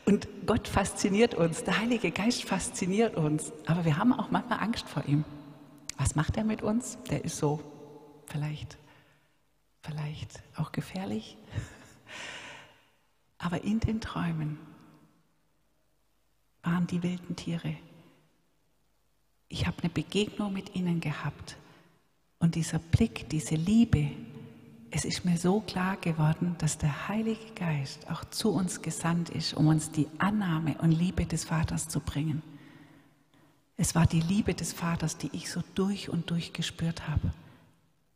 Und 0.07 0.29
Gott 0.45 0.69
fasziniert 0.69 1.35
uns, 1.35 1.65
der 1.65 1.79
Heilige 1.79 2.11
Geist 2.11 2.45
fasziniert 2.45 3.17
uns, 3.17 3.51
aber 3.65 3.83
wir 3.83 3.97
haben 3.97 4.13
auch 4.13 4.31
manchmal 4.31 4.59
Angst 4.59 4.87
vor 4.87 5.03
ihm. 5.05 5.25
Was 5.97 6.15
macht 6.15 6.37
er 6.37 6.45
mit 6.45 6.61
uns? 6.61 6.97
Der 7.09 7.25
ist 7.25 7.35
so 7.35 7.61
vielleicht, 8.25 8.77
vielleicht 9.81 10.41
auch 10.55 10.71
gefährlich. 10.71 11.35
Aber 13.37 13.63
in 13.63 13.79
den 13.79 13.99
Träumen 13.99 14.57
waren 16.63 16.87
die 16.87 17.03
wilden 17.03 17.35
Tiere. 17.35 17.75
Ich 19.49 19.67
habe 19.67 19.77
eine 19.81 19.89
Begegnung 19.89 20.53
mit 20.53 20.75
ihnen 20.75 21.01
gehabt. 21.01 21.57
Und 22.39 22.55
dieser 22.55 22.79
Blick, 22.79 23.29
diese 23.29 23.55
Liebe, 23.55 24.11
es 24.91 25.05
ist 25.05 25.25
mir 25.25 25.37
so 25.37 25.59
klar 25.61 25.97
geworden, 25.97 26.55
dass 26.59 26.77
der 26.77 27.07
Heilige 27.07 27.53
Geist 27.55 28.09
auch 28.09 28.23
zu 28.25 28.51
uns 28.51 28.81
gesandt 28.81 29.29
ist, 29.29 29.53
um 29.53 29.67
uns 29.67 29.91
die 29.91 30.07
Annahme 30.17 30.77
und 30.79 30.91
Liebe 30.91 31.25
des 31.25 31.45
Vaters 31.45 31.89
zu 31.89 31.99
bringen. 31.99 32.41
Es 33.75 33.95
war 33.95 34.07
die 34.07 34.21
Liebe 34.21 34.53
des 34.53 34.73
Vaters, 34.73 35.17
die 35.17 35.29
ich 35.33 35.51
so 35.51 35.61
durch 35.75 36.09
und 36.09 36.29
durch 36.31 36.53
gespürt 36.53 37.07
habe. 37.07 37.31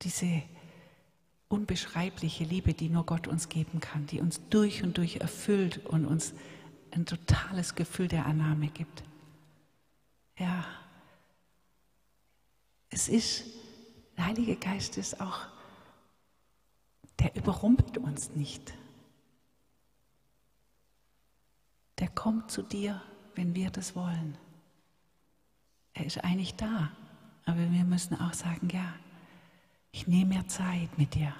Diese 0.01 0.41
unbeschreibliche 1.49 2.45
Liebe, 2.45 2.73
die 2.73 2.89
nur 2.89 3.05
Gott 3.05 3.27
uns 3.27 3.49
geben 3.49 3.79
kann, 3.79 4.07
die 4.07 4.21
uns 4.21 4.41
durch 4.49 4.81
und 4.83 4.97
durch 4.97 5.17
erfüllt 5.17 5.85
und 5.85 6.05
uns 6.05 6.33
ein 6.91 7.05
totales 7.05 7.75
Gefühl 7.75 8.07
der 8.07 8.25
Annahme 8.25 8.67
gibt. 8.67 9.03
Ja, 10.37 10.65
es 12.89 13.07
ist, 13.07 13.43
der 14.17 14.25
Heilige 14.25 14.55
Geist 14.55 14.97
ist 14.97 15.21
auch, 15.21 15.47
der 17.21 17.35
überrumpelt 17.35 17.99
uns 17.99 18.31
nicht. 18.31 18.73
Der 21.99 22.07
kommt 22.09 22.49
zu 22.49 22.63
dir, 22.63 22.99
wenn 23.35 23.53
wir 23.53 23.69
das 23.69 23.95
wollen. 23.95 24.37
Er 25.93 26.05
ist 26.05 26.23
eigentlich 26.23 26.55
da, 26.55 26.91
aber 27.45 27.59
wir 27.59 27.83
müssen 27.83 28.19
auch 28.19 28.33
sagen, 28.33 28.69
ja, 28.69 28.93
ich 29.91 30.07
nehme 30.07 30.35
mir 30.35 30.47
Zeit 30.47 30.97
mit 30.97 31.13
dir. 31.13 31.35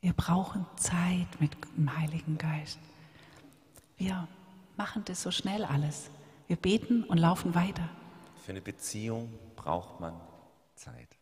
Wir 0.00 0.12
brauchen 0.12 0.64
Zeit 0.76 1.40
mit 1.40 1.56
dem 1.76 1.96
Heiligen 1.96 2.38
Geist. 2.38 2.78
Wir 3.96 4.28
machen 4.76 5.02
das 5.06 5.22
so 5.22 5.32
schnell 5.32 5.64
alles. 5.64 6.08
Wir 6.46 6.56
beten 6.56 7.02
und 7.02 7.18
laufen 7.18 7.56
weiter. 7.56 7.88
Für 8.44 8.52
eine 8.52 8.60
Beziehung 8.60 9.28
braucht 9.56 9.98
man 9.98 10.14
Zeit. 10.76 11.15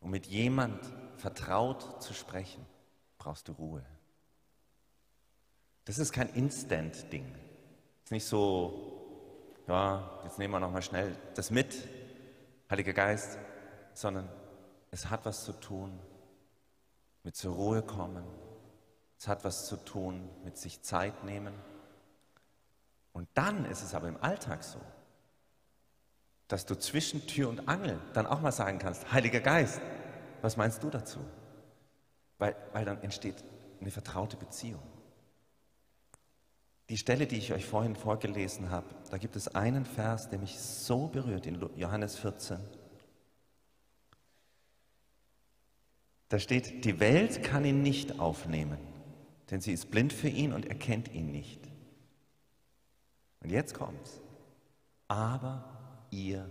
Um 0.00 0.10
mit 0.10 0.26
jemand 0.26 0.80
vertraut 1.16 2.02
zu 2.02 2.14
sprechen, 2.14 2.64
brauchst 3.18 3.48
du 3.48 3.52
Ruhe. 3.52 3.84
Das 5.84 5.98
ist 5.98 6.12
kein 6.12 6.28
Instant-Ding. 6.28 7.26
Es 7.98 8.04
ist 8.04 8.12
nicht 8.12 8.26
so, 8.26 9.62
ja, 9.66 10.20
jetzt 10.24 10.38
nehmen 10.38 10.54
wir 10.54 10.60
nochmal 10.60 10.82
schnell 10.82 11.16
das 11.34 11.50
mit, 11.50 11.88
Heiliger 12.70 12.92
Geist, 12.92 13.38
sondern 13.94 14.28
es 14.90 15.08
hat 15.08 15.24
was 15.24 15.44
zu 15.44 15.52
tun 15.52 15.98
mit 17.24 17.34
zur 17.36 17.54
Ruhe 17.54 17.82
kommen. 17.82 18.24
Es 19.18 19.26
hat 19.26 19.44
was 19.44 19.66
zu 19.66 19.76
tun 19.76 20.28
mit 20.44 20.56
sich 20.56 20.82
Zeit 20.82 21.24
nehmen. 21.24 21.54
Und 23.12 23.28
dann 23.34 23.64
ist 23.64 23.82
es 23.82 23.94
aber 23.94 24.08
im 24.08 24.22
Alltag 24.22 24.62
so, 24.62 24.78
dass 26.48 26.64
du 26.64 26.74
zwischen 26.76 27.26
Tür 27.26 27.50
und 27.50 27.68
Angel 27.68 28.00
dann 28.14 28.26
auch 28.26 28.40
mal 28.40 28.52
sagen 28.52 28.78
kannst, 28.78 29.12
Heiliger 29.12 29.40
Geist, 29.40 29.80
was 30.40 30.56
meinst 30.56 30.82
du 30.82 30.90
dazu? 30.90 31.20
Weil, 32.38 32.56
weil 32.72 32.84
dann 32.84 33.02
entsteht 33.02 33.44
eine 33.80 33.90
vertraute 33.90 34.36
Beziehung. 34.36 34.82
Die 36.88 36.96
Stelle, 36.96 37.26
die 37.26 37.36
ich 37.36 37.52
euch 37.52 37.66
vorhin 37.66 37.96
vorgelesen 37.96 38.70
habe, 38.70 38.86
da 39.10 39.18
gibt 39.18 39.36
es 39.36 39.54
einen 39.54 39.84
Vers, 39.84 40.30
der 40.30 40.38
mich 40.38 40.58
so 40.58 41.08
berührt 41.08 41.46
in 41.46 41.60
Johannes 41.76 42.16
14. 42.16 42.58
Da 46.30 46.38
steht, 46.38 46.84
die 46.84 46.98
Welt 46.98 47.42
kann 47.42 47.64
ihn 47.64 47.82
nicht 47.82 48.18
aufnehmen, 48.20 48.78
denn 49.50 49.60
sie 49.60 49.72
ist 49.72 49.90
blind 49.90 50.14
für 50.14 50.28
ihn 50.28 50.52
und 50.52 50.66
erkennt 50.66 51.12
ihn 51.12 51.30
nicht. 51.30 51.60
Und 53.40 53.50
jetzt 53.50 53.74
kommt's. 53.74 54.20
Aber 55.08 55.77
ihr 56.10 56.50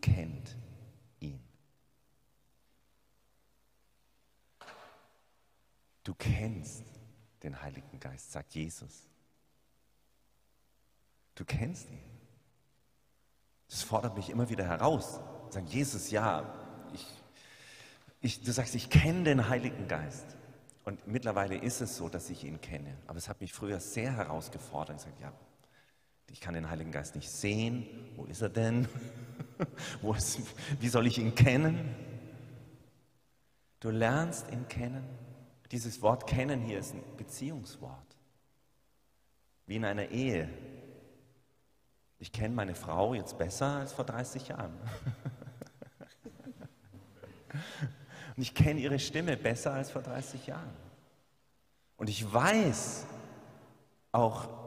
kennt 0.00 0.56
ihn. 1.20 1.42
Du 6.02 6.14
kennst 6.14 6.84
den 7.42 7.60
Heiligen 7.60 7.98
Geist, 8.00 8.32
sagt 8.32 8.54
Jesus. 8.54 9.08
Du 11.34 11.44
kennst 11.44 11.90
ihn. 11.90 12.02
Das 13.68 13.82
fordert 13.82 14.16
mich 14.16 14.30
immer 14.30 14.48
wieder 14.48 14.64
heraus. 14.64 15.20
Sagt 15.50 15.70
Jesus, 15.70 16.10
ja, 16.10 16.52
ich 16.92 17.06
ich, 18.24 18.40
du 18.40 18.52
sagst, 18.52 18.74
ich 18.74 18.88
kenne 18.88 19.24
den 19.24 19.50
Heiligen 19.50 19.86
Geist. 19.86 20.24
Und 20.86 21.06
mittlerweile 21.06 21.58
ist 21.58 21.82
es 21.82 21.98
so, 21.98 22.08
dass 22.08 22.30
ich 22.30 22.44
ihn 22.44 22.58
kenne. 22.58 22.96
Aber 23.06 23.18
es 23.18 23.28
hat 23.28 23.42
mich 23.42 23.52
früher 23.52 23.80
sehr 23.80 24.16
herausgefordert. 24.16 24.96
Ich 24.96 25.02
sage, 25.02 25.16
ja, 25.20 25.30
ich 26.34 26.40
kann 26.40 26.52
den 26.54 26.68
Heiligen 26.68 26.90
Geist 26.90 27.14
nicht 27.14 27.30
sehen. 27.30 27.86
Wo 28.16 28.24
ist 28.24 28.42
er 28.42 28.48
denn? 28.48 28.88
Ist, 30.16 30.40
wie 30.80 30.88
soll 30.88 31.06
ich 31.06 31.18
ihn 31.18 31.32
kennen? 31.32 31.94
Du 33.78 33.90
lernst 33.90 34.50
ihn 34.50 34.66
kennen. 34.66 35.04
Dieses 35.70 36.02
Wort 36.02 36.26
kennen 36.26 36.60
hier 36.62 36.80
ist 36.80 36.92
ein 36.92 37.04
Beziehungswort. 37.16 38.16
Wie 39.66 39.76
in 39.76 39.84
einer 39.84 40.08
Ehe. 40.08 40.48
Ich 42.18 42.32
kenne 42.32 42.52
meine 42.52 42.74
Frau 42.74 43.14
jetzt 43.14 43.38
besser 43.38 43.76
als 43.76 43.92
vor 43.92 44.04
30 44.04 44.48
Jahren. 44.48 44.76
Und 48.36 48.42
ich 48.42 48.56
kenne 48.56 48.80
ihre 48.80 48.98
Stimme 48.98 49.36
besser 49.36 49.72
als 49.72 49.92
vor 49.92 50.02
30 50.02 50.48
Jahren. 50.48 50.74
Und 51.96 52.08
ich 52.08 52.32
weiß 52.32 53.06
auch 54.10 54.63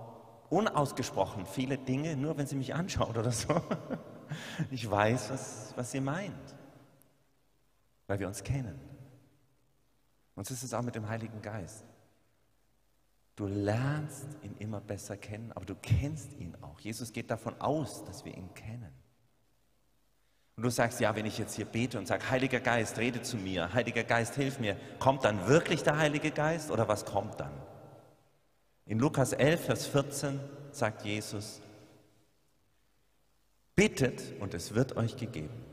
unausgesprochen 0.49 1.45
viele 1.45 1.77
Dinge, 1.77 2.15
nur 2.15 2.37
wenn 2.37 2.47
sie 2.47 2.55
mich 2.55 2.73
anschaut 2.73 3.17
oder 3.17 3.31
so. 3.31 3.61
Ich 4.71 4.91
weiß, 4.91 5.29
was, 5.29 5.73
was 5.77 5.89
sie 5.89 6.01
meint, 6.01 6.33
weil 8.07 8.19
wir 8.19 8.27
uns 8.27 8.43
kennen. 8.43 8.77
Und 10.35 10.45
so 10.45 10.53
ist 10.53 10.63
es 10.63 10.73
auch 10.73 10.81
mit 10.81 10.95
dem 10.95 11.07
Heiligen 11.07 11.41
Geist. 11.41 11.85
Du 13.37 13.47
lernst 13.47 14.27
ihn 14.41 14.55
immer 14.57 14.81
besser 14.81 15.15
kennen, 15.15 15.53
aber 15.53 15.63
du 15.63 15.75
kennst 15.75 16.33
ihn 16.33 16.57
auch. 16.61 16.79
Jesus 16.81 17.13
geht 17.13 17.31
davon 17.31 17.59
aus, 17.61 18.03
dass 18.03 18.25
wir 18.25 18.35
ihn 18.35 18.53
kennen. 18.53 18.91
Und 20.57 20.63
du 20.63 20.71
sagst, 20.71 20.99
ja, 20.99 21.15
wenn 21.15 21.27
ich 21.27 21.37
jetzt 21.37 21.55
hier 21.55 21.65
bete 21.65 21.99
und 21.99 22.07
sage, 22.07 22.29
Heiliger 22.31 22.59
Geist, 22.59 22.97
rede 22.97 23.21
zu 23.21 23.37
mir, 23.37 23.71
Heiliger 23.73 24.03
Geist, 24.03 24.33
hilf 24.35 24.59
mir, 24.59 24.75
kommt 24.97 25.23
dann 25.23 25.47
wirklich 25.47 25.83
der 25.83 25.97
Heilige 25.97 26.31
Geist 26.31 26.71
oder 26.71 26.87
was 26.87 27.05
kommt 27.05 27.39
dann? 27.39 27.53
In 28.87 28.99
Lukas 28.99 29.33
11, 29.33 29.65
Vers 29.65 29.85
14 29.87 30.39
sagt 30.71 31.03
Jesus, 31.03 31.61
bittet 33.75 34.21
und 34.39 34.53
es 34.53 34.73
wird 34.73 34.95
euch 34.95 35.17
gegeben. 35.17 35.65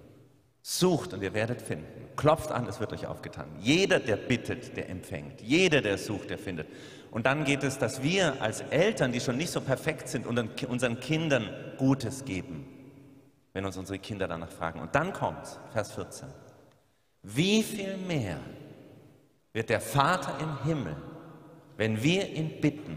Sucht 0.62 1.12
und 1.12 1.22
ihr 1.22 1.35
werdet 1.35 1.61
finden. 1.61 1.87
Klopft 2.16 2.50
an, 2.50 2.66
es 2.66 2.81
wird 2.81 2.92
euch 2.92 3.07
aufgetan. 3.07 3.46
Jeder, 3.61 4.00
der 4.00 4.16
bittet, 4.16 4.77
der 4.77 4.88
empfängt. 4.88 5.40
Jeder, 5.42 5.81
der 5.83 5.98
sucht, 5.98 6.31
der 6.31 6.38
findet. 6.38 6.66
Und 7.11 7.27
dann 7.27 7.44
geht 7.44 7.62
es, 7.62 7.79
dass 7.79 8.03
wir 8.03 8.40
als 8.40 8.62
Eltern, 8.62 9.12
die 9.12 9.20
schon 9.20 9.37
nicht 9.37 9.50
so 9.50 9.61
perfekt 9.61 10.09
sind, 10.09 10.27
unseren 10.27 11.00
Kindern 11.00 11.50
Gutes 11.77 12.24
geben, 12.24 12.66
wenn 13.53 13.64
uns 13.64 13.77
unsere 13.77 13.98
Kinder 13.98 14.27
danach 14.27 14.50
fragen. 14.50 14.81
Und 14.81 14.94
dann 14.94 15.12
kommt 15.12 15.61
Vers 15.72 15.92
14. 15.92 16.29
Wie 17.22 17.62
viel 17.62 17.96
mehr 17.96 18.38
wird 19.53 19.68
der 19.68 19.81
Vater 19.81 20.38
im 20.40 20.64
Himmel, 20.64 20.96
wenn 21.77 22.03
wir 22.03 22.29
ihn 22.31 22.61
bitten, 22.61 22.96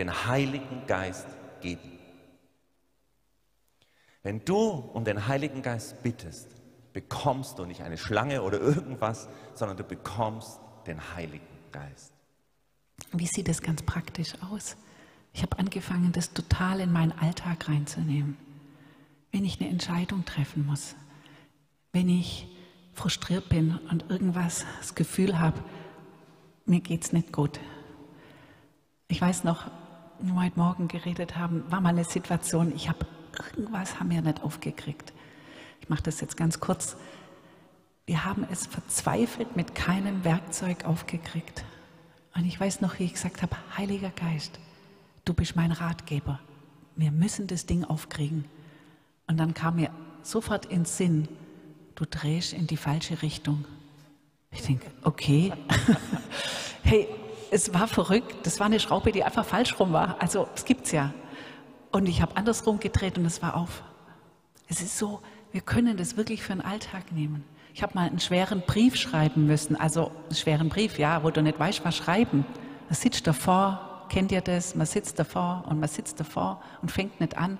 den 0.00 0.26
Heiligen 0.26 0.86
Geist 0.86 1.26
geben? 1.60 1.98
Wenn 4.22 4.44
du 4.44 4.56
um 4.56 5.04
den 5.04 5.28
Heiligen 5.28 5.60
Geist 5.60 6.02
bittest, 6.02 6.48
bekommst 6.94 7.58
du 7.58 7.66
nicht 7.66 7.82
eine 7.82 7.98
Schlange 7.98 8.42
oder 8.42 8.58
irgendwas, 8.60 9.28
sondern 9.54 9.76
du 9.76 9.84
bekommst 9.84 10.58
den 10.86 11.14
Heiligen 11.14 11.46
Geist. 11.70 12.12
Wie 13.12 13.26
sieht 13.26 13.48
es 13.48 13.60
ganz 13.60 13.82
praktisch 13.82 14.32
aus? 14.50 14.76
Ich 15.34 15.42
habe 15.42 15.58
angefangen, 15.58 16.12
das 16.12 16.32
total 16.32 16.80
in 16.80 16.92
meinen 16.92 17.12
Alltag 17.12 17.68
reinzunehmen. 17.68 18.36
Wenn 19.32 19.44
ich 19.44 19.60
eine 19.60 19.68
Entscheidung 19.68 20.24
treffen 20.24 20.66
muss, 20.66 20.96
wenn 21.92 22.08
ich 22.08 22.48
frustriert 22.94 23.48
bin 23.48 23.78
und 23.90 24.10
irgendwas 24.10 24.64
das 24.78 24.94
Gefühl 24.94 25.38
habe, 25.38 25.62
mir 26.64 26.80
geht 26.80 27.04
es 27.04 27.12
nicht 27.12 27.32
gut. 27.32 27.60
Ich 29.08 29.20
weiß 29.20 29.44
noch, 29.44 29.70
heute 30.36 30.58
Morgen 30.58 30.88
geredet 30.88 31.36
haben, 31.36 31.64
war 31.70 31.80
mal 31.80 31.90
eine 31.90 32.04
Situation, 32.04 32.72
ich 32.74 32.88
habe 32.88 33.06
irgendwas 33.56 33.98
haben 34.00 34.10
wir 34.10 34.22
nicht 34.22 34.42
aufgekriegt 34.42 35.12
ich 35.80 35.88
mache 35.88 36.02
das 36.02 36.20
jetzt 36.20 36.36
ganz 36.36 36.60
kurz, 36.60 36.96
wir 38.06 38.24
haben 38.24 38.46
es 38.50 38.66
verzweifelt 38.66 39.56
mit 39.56 39.74
keinem 39.74 40.24
Werkzeug 40.24 40.84
aufgekriegt. 40.84 41.64
Und 42.34 42.44
ich 42.44 42.58
weiß 42.58 42.80
noch, 42.80 42.98
wie 42.98 43.04
ich 43.04 43.14
gesagt 43.14 43.42
habe, 43.42 43.56
Heiliger 43.76 44.10
Geist, 44.10 44.58
du 45.24 45.34
bist 45.34 45.56
mein 45.56 45.72
Ratgeber. 45.72 46.40
Wir 46.96 47.10
müssen 47.10 47.46
das 47.46 47.66
Ding 47.66 47.84
aufkriegen. 47.84 48.44
Und 49.26 49.38
dann 49.38 49.54
kam 49.54 49.76
mir 49.76 49.90
sofort 50.22 50.66
ins 50.66 50.96
Sinn, 50.96 51.28
du 51.94 52.04
drehst 52.04 52.52
in 52.52 52.66
die 52.66 52.76
falsche 52.76 53.22
Richtung. 53.22 53.64
Ich 54.50 54.62
denke, 54.62 54.90
okay. 55.02 55.52
hey, 56.82 57.08
es 57.50 57.74
war 57.74 57.88
verrückt. 57.88 58.46
Das 58.46 58.60
war 58.60 58.66
eine 58.66 58.80
Schraube, 58.80 59.12
die 59.12 59.24
einfach 59.24 59.44
falsch 59.44 59.78
rum 59.78 59.92
war. 59.92 60.16
Also, 60.20 60.48
es 60.54 60.64
gibt's 60.64 60.92
ja. 60.92 61.12
Und 61.90 62.08
ich 62.08 62.22
habe 62.22 62.36
andersrum 62.36 62.78
gedreht 62.78 63.18
und 63.18 63.26
es 63.26 63.42
war 63.42 63.56
auf. 63.56 63.82
Es 64.68 64.80
ist 64.80 64.98
so, 64.98 65.20
wir 65.52 65.60
können 65.60 65.96
das 65.96 66.16
wirklich 66.16 66.42
für 66.42 66.52
den 66.52 66.60
Alltag 66.60 67.10
nehmen. 67.12 67.44
Ich 67.74 67.82
habe 67.82 67.94
mal 67.94 68.06
einen 68.06 68.20
schweren 68.20 68.62
Brief 68.66 68.96
schreiben 68.96 69.46
müssen, 69.46 69.76
also 69.76 70.12
einen 70.26 70.36
schweren 70.36 70.68
Brief, 70.68 70.98
ja, 70.98 71.22
wo 71.24 71.30
du 71.30 71.42
nicht 71.42 71.58
weißt, 71.58 71.84
was 71.84 71.96
schreiben. 71.96 72.44
Man 72.88 72.94
sitzt 72.94 73.26
davor, 73.26 74.06
kennt 74.08 74.32
ihr 74.32 74.40
das? 74.40 74.74
Man 74.74 74.86
sitzt 74.86 75.18
davor 75.18 75.64
und 75.68 75.80
man 75.80 75.88
sitzt 75.88 76.20
davor 76.20 76.60
und 76.82 76.90
fängt 76.90 77.20
nicht 77.20 77.36
an. 77.36 77.58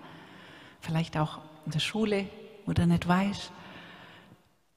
Vielleicht 0.81 1.16
auch 1.16 1.38
in 1.66 1.72
der 1.72 1.81
Schule, 1.81 2.26
wo 2.66 2.72
du 2.72 2.87
nicht 2.87 3.07
weißt. 3.07 3.53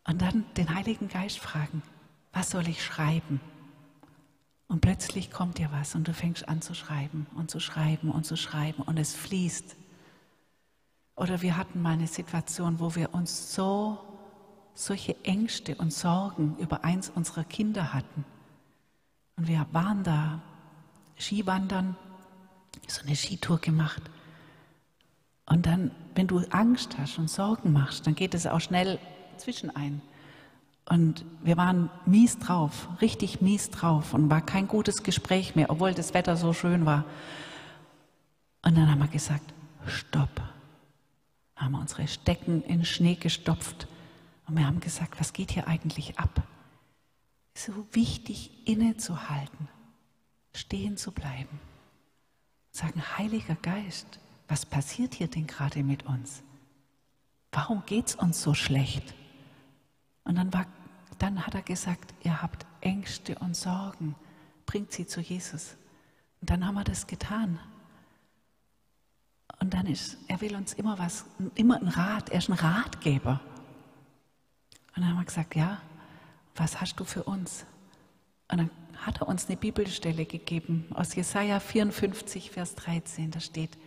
Und 0.08 0.22
dann 0.22 0.46
den 0.58 0.74
Heiligen 0.74 1.08
Geist 1.08 1.40
fragen, 1.40 1.82
was 2.32 2.50
soll 2.50 2.68
ich 2.68 2.84
schreiben? 2.84 3.40
Und 4.74 4.82
plötzlich 4.82 5.30
kommt 5.30 5.60
dir 5.60 5.70
was 5.72 5.94
und 5.94 6.08
du 6.08 6.16
fängst 6.16 6.50
an 6.50 6.64
zu 6.64 6.74
schreiben 6.74 7.28
und 7.36 7.52
zu 7.52 7.60
schreiben 7.60 8.10
und 8.10 8.26
zu 8.26 8.36
schreiben 8.36 8.82
und 8.82 8.98
es 8.98 9.14
fließt. 9.14 9.76
Oder 11.16 11.44
wir 11.44 11.58
hatten 11.58 11.80
mal 11.80 11.92
eine 11.92 12.08
Situation, 12.08 12.80
wo 12.80 12.96
wir 12.96 13.14
uns 13.14 13.54
so 13.54 14.00
solche 14.74 15.16
Ängste 15.26 15.76
und 15.76 15.94
Sorgen 15.94 16.58
über 16.58 16.84
eins 16.84 17.12
unserer 17.12 17.44
Kinder 17.44 17.94
hatten. 17.94 18.26
Und 19.36 19.48
wir 19.48 19.64
waren 19.74 20.04
da 20.04 20.42
Skiwandern, 21.20 21.96
so 22.88 23.04
eine 23.04 23.16
Skitour 23.16 23.60
gemacht. 23.60 24.02
Und 25.46 25.68
dann, 25.68 25.92
wenn 26.16 26.26
du 26.26 26.40
Angst 26.50 26.98
hast 26.98 27.20
und 27.20 27.30
Sorgen 27.30 27.74
machst, 27.74 28.08
dann 28.08 28.16
geht 28.16 28.34
es 28.34 28.48
auch 28.48 28.60
schnell 28.60 28.98
zwischen 29.38 29.70
ein. 29.76 30.02
Und 30.86 31.26
wir 31.44 31.56
waren 31.58 31.90
mies 32.06 32.40
drauf, 32.40 32.90
richtig 33.02 33.42
mies 33.42 33.70
drauf 33.70 34.14
und 34.14 34.30
war 34.30 34.42
kein 34.42 34.68
gutes 34.68 35.04
Gespräch 35.04 35.56
mehr, 35.56 35.70
obwohl 35.70 35.94
das 35.94 36.14
Wetter 36.14 36.36
so 36.36 36.54
schön 36.54 36.86
war. 36.86 37.06
Und 38.64 38.76
dann 38.76 38.90
haben 38.90 39.00
wir 39.00 39.08
gesagt, 39.08 39.54
stopp 39.88 40.42
haben 41.56 41.74
wir 41.74 41.80
unsere 41.80 42.08
Stecken 42.08 42.62
in 42.64 42.84
Schnee 42.84 43.16
gestopft 43.16 43.88
und 44.48 44.58
wir 44.58 44.68
haben 44.68 44.80
gesagt, 44.80 45.20
was 45.20 45.34
geht 45.34 45.52
hier 45.52 45.68
eigentlich 45.68 46.20
ab? 46.20 46.44
So 47.56 47.72
wichtig 47.92 48.68
innezuhalten, 48.68 49.70
stehen 50.54 50.98
zu 50.98 51.12
bleiben, 51.12 51.60
sagen, 52.72 53.02
Heiliger 53.18 53.56
Geist, 53.56 54.20
was 54.48 54.66
passiert 54.66 55.14
hier 55.14 55.28
denn 55.28 55.48
gerade 55.48 55.84
mit 55.84 56.06
uns? 56.06 56.44
Warum 57.52 57.84
geht 57.86 58.08
es 58.08 58.16
uns 58.16 58.42
so 58.42 58.54
schlecht? 58.54 59.14
Und 60.24 60.36
dann, 60.36 60.54
war, 60.54 60.66
dann 61.20 61.46
hat 61.46 61.56
er 61.56 61.62
gesagt, 61.62 62.14
ihr 62.24 62.42
habt 62.42 62.66
Ängste 62.82 63.36
und 63.40 63.56
Sorgen, 63.56 64.16
bringt 64.66 64.92
sie 64.92 65.06
zu 65.06 65.22
Jesus. 65.22 65.76
Und 66.42 66.50
dann 66.50 66.66
haben 66.66 66.76
wir 66.76 66.84
das 66.84 67.08
getan. 67.08 67.60
Und 69.60 69.74
dann 69.74 69.88
ist, 69.88 70.18
er 70.28 70.42
will 70.42 70.56
uns 70.56 70.74
immer 70.74 71.00
was, 71.00 71.26
immer 71.56 71.78
ein 71.78 71.88
Rat, 71.88 72.30
er 72.30 72.40
ist 72.40 72.50
ein 72.50 72.54
Ratgeber. 72.54 73.40
Und 74.96 75.02
dann 75.02 75.10
haben 75.10 75.18
wir 75.18 75.26
gesagt, 75.26 75.56
ja, 75.56 75.82
was 76.56 76.80
hast 76.82 76.96
du 77.00 77.06
für 77.06 77.24
uns? 77.24 77.66
Und 78.52 78.58
dann 78.60 78.70
hat 78.98 79.22
er 79.22 79.28
uns 79.28 79.48
eine 79.48 79.58
Bibelstelle 79.58 80.26
gegeben 80.26 80.86
aus 80.94 81.16
Jesaja 81.16 81.60
54, 81.60 82.52
Vers 82.52 82.76
13. 82.76 83.32
Da 83.32 83.40
steht, 83.40 83.78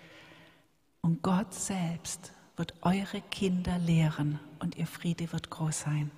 und 1.01 1.22
Gott 1.22 1.55
selbst 1.55 2.33
wird 2.57 2.75
eure 2.83 3.20
Kinder 3.31 3.79
lehren 3.79 4.40
und 4.59 4.77
ihr 4.77 4.87
Friede 4.87 5.33
wird 5.33 5.51
groß 5.51 5.81
sein. 5.81 6.11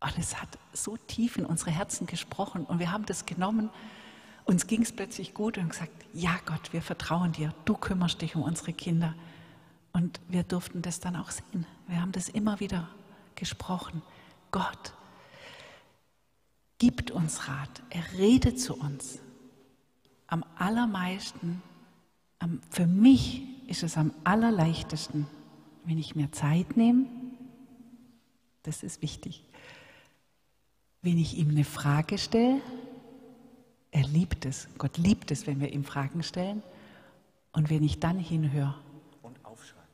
Und 0.00 0.18
es 0.18 0.40
hat 0.40 0.58
so 0.72 0.96
tief 0.96 1.36
in 1.36 1.46
unsere 1.46 1.70
Herzen 1.70 2.06
gesprochen 2.06 2.64
und 2.64 2.78
wir 2.78 2.92
haben 2.92 3.06
das 3.06 3.26
genommen 3.26 3.70
uns 4.46 4.68
ging 4.68 4.82
es 4.82 4.92
plötzlich 4.92 5.34
gut 5.34 5.58
und 5.58 5.70
gesagt, 5.70 5.90
ja 6.14 6.38
Gott, 6.46 6.72
wir 6.72 6.80
vertrauen 6.80 7.32
dir, 7.32 7.52
du 7.64 7.76
kümmerst 7.76 8.22
dich 8.22 8.36
um 8.36 8.42
unsere 8.42 8.72
Kinder. 8.72 9.14
Und 9.92 10.20
wir 10.28 10.44
durften 10.44 10.82
das 10.82 11.00
dann 11.00 11.16
auch 11.16 11.30
sehen. 11.30 11.66
Wir 11.88 12.00
haben 12.00 12.12
das 12.12 12.28
immer 12.28 12.60
wieder 12.60 12.88
gesprochen. 13.34 14.02
Gott 14.52 14.94
gibt 16.78 17.10
uns 17.10 17.48
Rat, 17.48 17.82
er 17.90 18.04
redet 18.18 18.60
zu 18.60 18.74
uns. 18.74 19.18
Am 20.28 20.44
allermeisten, 20.56 21.60
für 22.70 22.86
mich 22.86 23.42
ist 23.68 23.82
es 23.82 23.96
am 23.96 24.12
allerleichtesten, 24.22 25.26
wenn 25.84 25.98
ich 25.98 26.14
mir 26.14 26.30
Zeit 26.30 26.76
nehme, 26.76 27.06
das 28.62 28.82
ist 28.84 29.02
wichtig, 29.02 29.44
wenn 31.06 31.18
ich 31.18 31.38
ihm 31.38 31.50
eine 31.50 31.62
Frage 31.62 32.18
stelle, 32.18 32.60
er 33.92 34.02
liebt 34.08 34.44
es. 34.44 34.66
Gott 34.76 34.98
liebt 34.98 35.30
es, 35.30 35.46
wenn 35.46 35.60
wir 35.60 35.72
ihm 35.72 35.84
Fragen 35.84 36.24
stellen. 36.24 36.64
Und 37.52 37.70
wenn 37.70 37.84
ich 37.84 38.00
dann 38.00 38.18
hinhöre 38.18 38.74
und 39.22 39.38
aufschreibe 39.44 39.86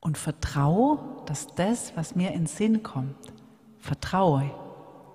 und 0.00 0.16
vertraue, 0.16 0.98
dass 1.26 1.46
das, 1.56 1.92
was 1.94 2.16
mir 2.16 2.32
in 2.32 2.46
Sinn 2.46 2.82
kommt, 2.82 3.16
vertraue, 3.80 4.50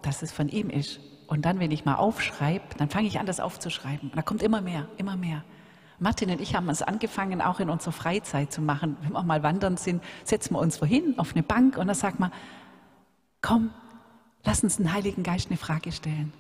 dass 0.04 0.22
es 0.22 0.32
von 0.32 0.48
ihm 0.48 0.70
ist. 0.70 1.00
Und 1.26 1.44
dann, 1.44 1.60
wenn 1.60 1.72
ich 1.72 1.86
mal 1.86 1.96
aufschreibe, 1.96 2.76
dann 2.78 2.92
fange 2.92 3.08
ich 3.08 3.20
an, 3.20 3.26
das 3.26 3.40
aufzuschreiben. 3.40 4.10
Und 4.10 4.16
da 4.16 4.22
kommt 4.22 4.44
immer 4.44 4.62
mehr, 4.62 4.88
immer 4.98 5.18
mehr. 5.18 5.44
Martin 5.98 6.30
und 6.30 6.40
ich 6.40 6.54
haben 6.54 6.70
es 6.70 6.84
angefangen, 6.84 7.42
auch 7.42 7.60
in 7.60 7.72
unserer 7.72 7.94
Freizeit 7.94 8.54
zu 8.54 8.62
machen. 8.62 8.96
Wenn 9.02 9.14
wir 9.14 9.24
mal 9.24 9.42
wandern 9.42 9.78
sind, 9.78 10.04
setzen 10.24 10.54
wir 10.54 10.60
uns 10.60 10.80
wohin 10.84 11.18
auf 11.18 11.34
eine 11.34 11.42
Bank 11.42 11.78
und 11.78 11.88
dann 11.88 11.96
sagt 11.96 12.20
man, 12.20 12.32
komm, 13.42 13.72
lass 14.46 14.64
uns 14.64 14.78
den 14.78 14.94
Heiligen 14.94 15.24
Geist 15.24 15.50
eine 15.50 15.58
Frage 15.58 15.92
stellen. 15.92 16.32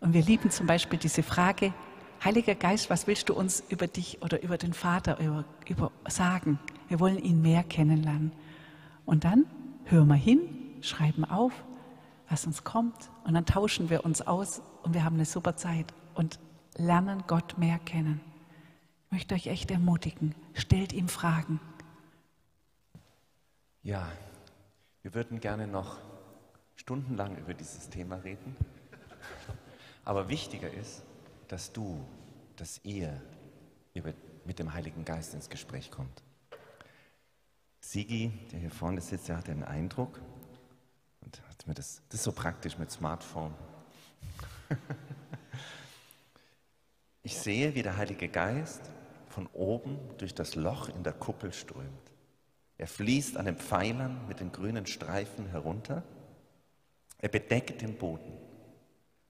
Und 0.00 0.14
wir 0.14 0.22
lieben 0.22 0.50
zum 0.50 0.66
Beispiel 0.66 0.98
diese 0.98 1.22
Frage, 1.22 1.74
Heiliger 2.22 2.54
Geist, 2.54 2.90
was 2.90 3.06
willst 3.06 3.28
du 3.30 3.34
uns 3.34 3.64
über 3.70 3.86
dich 3.86 4.20
oder 4.22 4.42
über 4.42 4.58
den 4.58 4.74
Vater 4.74 5.18
über, 5.20 5.44
über 5.66 5.90
sagen? 6.08 6.58
Wir 6.88 7.00
wollen 7.00 7.18
ihn 7.18 7.40
mehr 7.40 7.62
kennenlernen. 7.62 8.32
Und 9.06 9.24
dann 9.24 9.46
hören 9.86 10.08
wir 10.08 10.16
hin, 10.16 10.40
schreiben 10.82 11.24
auf, 11.24 11.52
was 12.28 12.46
uns 12.46 12.62
kommt 12.62 13.10
und 13.24 13.34
dann 13.34 13.46
tauschen 13.46 13.88
wir 13.88 14.04
uns 14.04 14.20
aus 14.20 14.60
und 14.82 14.92
wir 14.92 15.02
haben 15.02 15.16
eine 15.16 15.24
super 15.24 15.56
Zeit 15.56 15.94
und 16.14 16.38
lernen 16.76 17.24
Gott 17.26 17.56
mehr 17.58 17.78
kennen. 17.78 18.20
Ich 19.06 19.12
möchte 19.12 19.34
euch 19.34 19.46
echt 19.46 19.70
ermutigen, 19.70 20.34
stellt 20.54 20.92
ihm 20.92 21.08
Fragen. 21.08 21.58
Ja, 23.82 24.06
Wir 25.02 25.14
würden 25.14 25.40
gerne 25.40 25.66
noch 25.66 25.96
stundenlang 26.90 27.36
über 27.36 27.54
dieses 27.54 27.88
Thema 27.88 28.16
reden. 28.16 28.56
Aber 30.04 30.28
wichtiger 30.28 30.68
ist, 30.72 31.04
dass 31.46 31.72
du, 31.72 32.04
dass 32.56 32.80
ihr 32.82 33.22
mit 34.44 34.58
dem 34.58 34.74
Heiligen 34.74 35.04
Geist 35.04 35.32
ins 35.34 35.48
Gespräch 35.48 35.92
kommt. 35.92 36.24
Sigi, 37.78 38.32
der 38.50 38.58
hier 38.58 38.72
vorne 38.72 39.00
sitzt, 39.00 39.28
der 39.28 39.36
hatte 39.36 39.52
einen 39.52 39.62
Eindruck 39.62 40.20
und 41.20 41.40
hat 41.48 41.64
mir 41.68 41.74
das, 41.74 42.02
das 42.08 42.18
ist 42.18 42.24
so 42.24 42.32
praktisch 42.32 42.76
mit 42.76 42.90
Smartphone. 42.90 43.54
Ich 47.22 47.36
sehe, 47.36 47.74
wie 47.74 47.82
der 47.82 47.98
Heilige 47.98 48.28
Geist 48.28 48.90
von 49.28 49.46
oben 49.52 49.98
durch 50.16 50.34
das 50.34 50.54
Loch 50.54 50.88
in 50.88 51.02
der 51.04 51.12
Kuppel 51.12 51.52
strömt. 51.52 52.12
Er 52.78 52.86
fließt 52.88 53.36
an 53.36 53.44
den 53.44 53.56
Pfeilern 53.56 54.26
mit 54.26 54.40
den 54.40 54.50
grünen 54.50 54.86
Streifen 54.86 55.46
herunter. 55.46 56.02
Er 57.20 57.28
bedeckt 57.28 57.82
den 57.82 57.96
Boden. 57.96 58.32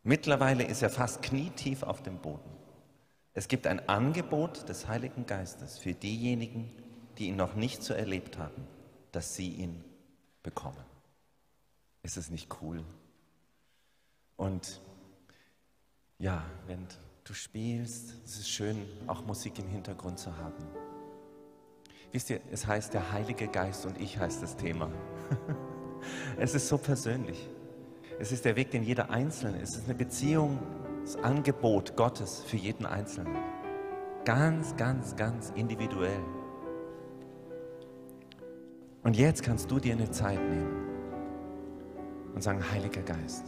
Mittlerweile 0.03 0.64
ist 0.64 0.82
er 0.82 0.91
fast 0.91 1.22
knietief 1.22 1.82
auf 1.82 2.03
dem 2.03 2.18
Boden. 2.18 2.51
Es 3.34 3.49
gibt 3.49 3.66
ein 3.66 3.88
Angebot 3.88 4.68
des 4.68 4.88
Heiligen 4.88 5.26
Geistes 5.26 5.78
für 5.78 5.93
diejenigen, 5.93 6.70
die 7.18 7.26
ihn 7.28 7.36
noch 7.36 7.55
nicht 7.55 7.82
so 7.82 7.93
erlebt 7.95 8.38
haben, 8.38 8.66
dass 9.12 9.34
sie 9.34 9.51
ihn 9.51 9.84
bekommen. 10.43 10.84
Ist 12.03 12.16
es 12.16 12.30
nicht 12.30 12.49
cool? 12.62 12.82
Und 14.36 14.80
ja, 16.18 16.45
wenn 16.66 16.86
du 17.24 17.34
spielst, 17.34 18.14
es 18.24 18.38
ist 18.38 18.49
schön, 18.49 18.86
auch 19.07 19.24
Musik 19.24 19.59
im 19.59 19.68
Hintergrund 19.68 20.18
zu 20.18 20.36
haben. 20.36 20.64
Wisst 22.12 22.30
ihr, 22.30 22.41
es 22.51 22.66
heißt 22.66 22.95
der 22.95 23.12
Heilige 23.12 23.49
Geist 23.49 23.84
und 23.86 24.01
ich 24.01 24.18
heißt 24.18 24.43
das 24.43 24.57
Thema. 24.57 24.91
es 26.38 26.55
ist 26.55 26.68
so 26.68 26.78
persönlich. 26.78 27.49
Es 28.21 28.33
ist 28.33 28.45
der 28.45 28.55
Weg, 28.55 28.71
den 28.71 28.83
jeder 28.83 29.09
Einzelne, 29.09 29.62
es 29.62 29.75
ist 29.77 29.87
eine 29.87 29.95
Beziehung, 29.95 30.59
das 31.01 31.16
Angebot 31.16 31.97
Gottes 31.97 32.43
für 32.47 32.59
jeden 32.59 32.85
Einzelnen. 32.85 33.35
Ganz, 34.27 34.77
ganz, 34.77 35.16
ganz 35.16 35.51
individuell. 35.57 36.21
Und 39.03 39.16
jetzt 39.16 39.43
kannst 39.43 39.71
du 39.71 39.81
dir 39.81 39.95
eine 39.95 40.11
Zeit 40.11 40.39
nehmen 40.39 40.87
und 42.35 42.43
sagen, 42.43 42.62
Heiliger 42.71 43.01
Geist, 43.01 43.47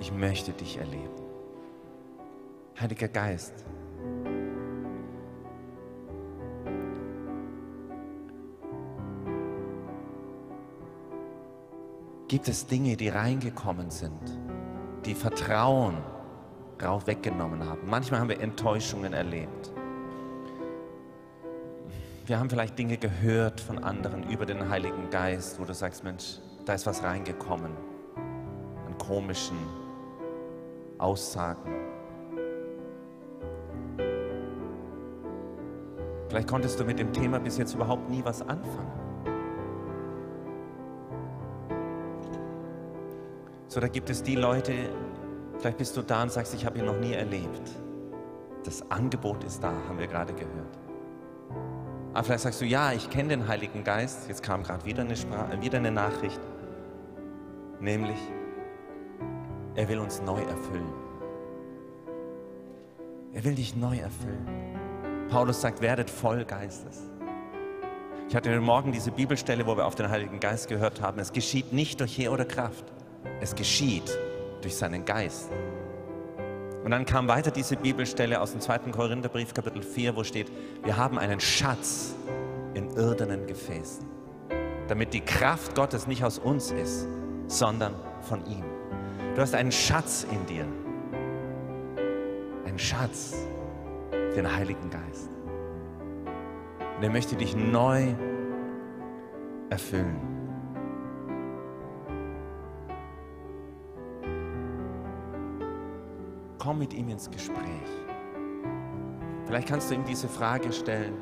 ich 0.00 0.10
möchte 0.10 0.52
dich 0.52 0.78
erleben. 0.78 1.12
Heiliger 2.80 3.08
Geist, 3.08 3.66
gibt 12.32 12.48
es 12.48 12.66
Dinge, 12.66 12.96
die 12.96 13.10
reingekommen 13.10 13.90
sind, 13.90 14.38
die 15.04 15.14
Vertrauen 15.14 15.98
drauf 16.78 17.06
weggenommen 17.06 17.62
haben. 17.68 17.82
Manchmal 17.84 18.20
haben 18.20 18.30
wir 18.30 18.40
Enttäuschungen 18.40 19.12
erlebt. 19.12 19.70
Wir 22.24 22.38
haben 22.38 22.48
vielleicht 22.48 22.78
Dinge 22.78 22.96
gehört 22.96 23.60
von 23.60 23.84
anderen 23.84 24.22
über 24.30 24.46
den 24.46 24.70
Heiligen 24.70 25.10
Geist, 25.10 25.60
wo 25.60 25.66
du 25.66 25.74
sagst, 25.74 26.04
Mensch, 26.04 26.38
da 26.64 26.72
ist 26.72 26.86
was 26.86 27.02
reingekommen 27.02 27.72
an 28.86 28.96
komischen 28.96 29.58
Aussagen. 30.96 31.70
Vielleicht 36.30 36.48
konntest 36.48 36.80
du 36.80 36.84
mit 36.84 36.98
dem 36.98 37.12
Thema 37.12 37.38
bis 37.40 37.58
jetzt 37.58 37.74
überhaupt 37.74 38.08
nie 38.08 38.24
was 38.24 38.40
anfangen. 38.40 39.11
So, 43.72 43.80
da 43.80 43.88
gibt 43.88 44.10
es 44.10 44.22
die 44.22 44.34
Leute, 44.34 44.74
vielleicht 45.56 45.78
bist 45.78 45.96
du 45.96 46.02
da 46.02 46.24
und 46.24 46.30
sagst, 46.30 46.52
ich 46.52 46.66
habe 46.66 46.78
ihn 46.78 46.84
noch 46.84 46.98
nie 46.98 47.14
erlebt. 47.14 47.70
Das 48.64 48.82
Angebot 48.90 49.44
ist 49.44 49.64
da, 49.64 49.72
haben 49.88 49.98
wir 49.98 50.08
gerade 50.08 50.34
gehört. 50.34 50.78
Aber 52.12 52.22
vielleicht 52.22 52.42
sagst 52.42 52.60
du, 52.60 52.66
ja, 52.66 52.92
ich 52.92 53.08
kenne 53.08 53.30
den 53.30 53.48
Heiligen 53.48 53.82
Geist. 53.82 54.28
Jetzt 54.28 54.42
kam 54.42 54.62
gerade 54.62 54.84
wieder 54.84 55.00
eine, 55.00 55.16
wieder 55.62 55.78
eine 55.78 55.90
Nachricht. 55.90 56.38
Nämlich, 57.80 58.18
er 59.74 59.88
will 59.88 60.00
uns 60.00 60.20
neu 60.20 60.42
erfüllen. 60.42 60.92
Er 63.32 63.42
will 63.42 63.54
dich 63.54 63.74
neu 63.74 63.96
erfüllen. 63.96 64.46
Paulus 65.30 65.62
sagt, 65.62 65.80
werdet 65.80 66.10
voll 66.10 66.44
Geistes. 66.44 67.10
Ich 68.28 68.36
hatte 68.36 68.50
heute 68.50 68.60
Morgen 68.60 68.92
diese 68.92 69.12
Bibelstelle, 69.12 69.66
wo 69.66 69.78
wir 69.78 69.86
auf 69.86 69.94
den 69.94 70.10
Heiligen 70.10 70.40
Geist 70.40 70.68
gehört 70.68 71.00
haben. 71.00 71.18
Es 71.20 71.32
geschieht 71.32 71.72
nicht 71.72 72.00
durch 72.00 72.18
Heer 72.18 72.32
oder 72.32 72.44
Kraft, 72.44 72.84
es 73.40 73.54
geschieht 73.54 74.18
durch 74.60 74.76
seinen 74.76 75.04
Geist. 75.04 75.50
Und 76.84 76.90
dann 76.90 77.04
kam 77.04 77.28
weiter 77.28 77.50
diese 77.50 77.76
Bibelstelle 77.76 78.40
aus 78.40 78.52
dem 78.52 78.60
2. 78.60 78.90
Korintherbrief, 78.90 79.54
Kapitel 79.54 79.82
4, 79.82 80.16
wo 80.16 80.24
steht, 80.24 80.50
wir 80.82 80.96
haben 80.96 81.18
einen 81.18 81.38
Schatz 81.38 82.14
in 82.74 82.90
irdenen 82.90 83.46
Gefäßen, 83.46 84.04
damit 84.88 85.14
die 85.14 85.20
Kraft 85.20 85.74
Gottes 85.74 86.06
nicht 86.06 86.24
aus 86.24 86.38
uns 86.38 86.72
ist, 86.72 87.06
sondern 87.46 87.94
von 88.22 88.44
ihm. 88.46 88.64
Du 89.34 89.40
hast 89.40 89.54
einen 89.54 89.72
Schatz 89.72 90.26
in 90.30 90.44
dir, 90.46 90.66
einen 92.66 92.78
Schatz, 92.78 93.34
den 94.34 94.54
Heiligen 94.54 94.90
Geist. 94.90 95.30
Und 96.96 97.02
er 97.02 97.10
möchte 97.10 97.36
dich 97.36 97.54
neu 97.54 98.14
erfüllen. 99.70 100.31
Komm 106.62 106.78
mit 106.78 106.94
ihm 106.94 107.08
ins 107.08 107.28
Gespräch. 107.28 107.90
Vielleicht 109.46 109.66
kannst 109.66 109.90
du 109.90 109.96
ihm 109.96 110.04
diese 110.04 110.28
Frage 110.28 110.72
stellen, 110.72 111.14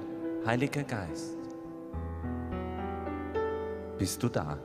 Heiliger 0.45 0.83
Geist, 0.83 1.39
bist 3.97 4.23
du 4.23 4.29
da? 4.29 4.59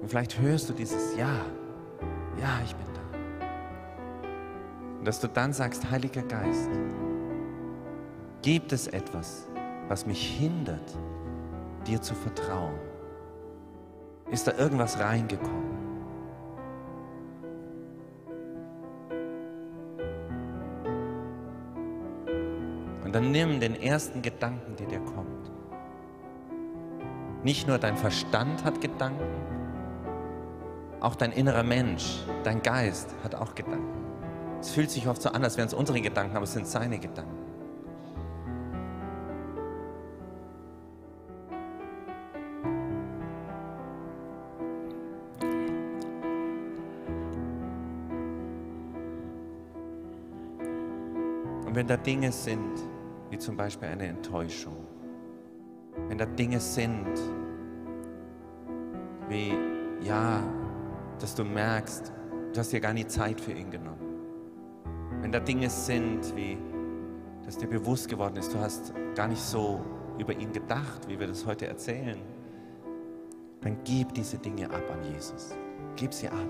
Und 0.00 0.08
vielleicht 0.08 0.38
hörst 0.40 0.70
du 0.70 0.72
dieses 0.72 1.14
Ja, 1.16 1.34
ja, 2.40 2.60
ich 2.64 2.74
bin 2.74 2.86
da. 2.94 3.00
Und 5.00 5.04
dass 5.04 5.20
du 5.20 5.28
dann 5.28 5.52
sagst, 5.52 5.90
Heiliger 5.90 6.22
Geist, 6.22 6.70
gibt 8.40 8.72
es 8.72 8.86
etwas, 8.86 9.46
was 9.88 10.06
mich 10.06 10.38
hindert, 10.38 10.96
dir 11.86 12.00
zu 12.00 12.14
vertrauen? 12.14 12.78
Ist 14.30 14.46
da 14.46 14.52
irgendwas 14.56 14.98
reingekommen? 14.98 15.67
Dann 23.18 23.32
nimm 23.32 23.58
den 23.58 23.74
ersten 23.74 24.22
Gedanken, 24.22 24.76
der 24.76 24.86
dir 24.86 25.00
kommt. 25.00 25.50
Nicht 27.42 27.66
nur 27.66 27.76
dein 27.78 27.96
Verstand 27.96 28.62
hat 28.62 28.80
Gedanken, 28.80 29.24
auch 31.00 31.16
dein 31.16 31.32
innerer 31.32 31.64
Mensch, 31.64 32.20
dein 32.44 32.62
Geist 32.62 33.12
hat 33.24 33.34
auch 33.34 33.56
Gedanken. 33.56 34.04
Es 34.60 34.70
fühlt 34.70 34.92
sich 34.92 35.08
oft 35.08 35.20
so 35.20 35.30
an, 35.30 35.42
als 35.42 35.56
wären 35.56 35.66
es 35.66 35.74
unsere 35.74 36.00
Gedanken, 36.00 36.36
aber 36.36 36.44
es 36.44 36.52
sind 36.52 36.68
seine 36.68 37.00
Gedanken. 37.00 37.34
Und 51.66 51.74
wenn 51.74 51.88
da 51.88 51.96
Dinge 51.96 52.30
sind, 52.30 52.78
wie 53.30 53.38
zum 53.38 53.56
Beispiel 53.56 53.88
eine 53.88 54.06
Enttäuschung. 54.06 54.86
Wenn 56.08 56.18
da 56.18 56.26
Dinge 56.26 56.60
sind, 56.60 57.06
wie, 59.28 59.54
ja, 60.00 60.42
dass 61.18 61.34
du 61.34 61.44
merkst, 61.44 62.12
du 62.52 62.58
hast 62.58 62.72
dir 62.72 62.80
gar 62.80 62.92
nie 62.92 63.06
Zeit 63.06 63.40
für 63.40 63.52
ihn 63.52 63.70
genommen. 63.70 63.98
Wenn 65.20 65.32
da 65.32 65.40
Dinge 65.40 65.68
sind, 65.68 66.34
wie, 66.36 66.56
dass 67.44 67.58
dir 67.58 67.68
bewusst 67.68 68.08
geworden 68.08 68.36
ist, 68.36 68.54
du 68.54 68.58
hast 68.58 68.94
gar 69.14 69.28
nicht 69.28 69.42
so 69.42 69.80
über 70.18 70.32
ihn 70.32 70.52
gedacht, 70.52 71.08
wie 71.08 71.18
wir 71.18 71.26
das 71.26 71.44
heute 71.44 71.66
erzählen, 71.66 72.18
dann 73.60 73.78
gib 73.84 74.14
diese 74.14 74.38
Dinge 74.38 74.70
ab 74.70 74.84
an 74.92 75.12
Jesus. 75.12 75.56
Gib 75.96 76.14
sie 76.14 76.28
ab. 76.28 76.48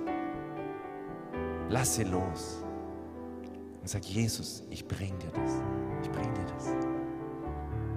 Lass 1.71 1.97
sie 1.97 2.05
los. 2.05 2.65
Und 3.89 3.93
sag, 3.93 4.05
Jesus, 4.05 4.63
ich 4.69 4.87
bring 4.87 5.19
dir 5.19 5.31
das. 5.31 5.63
Ich 6.03 6.11
bring 6.11 6.35
dir 6.35 6.45
das. 6.45 6.75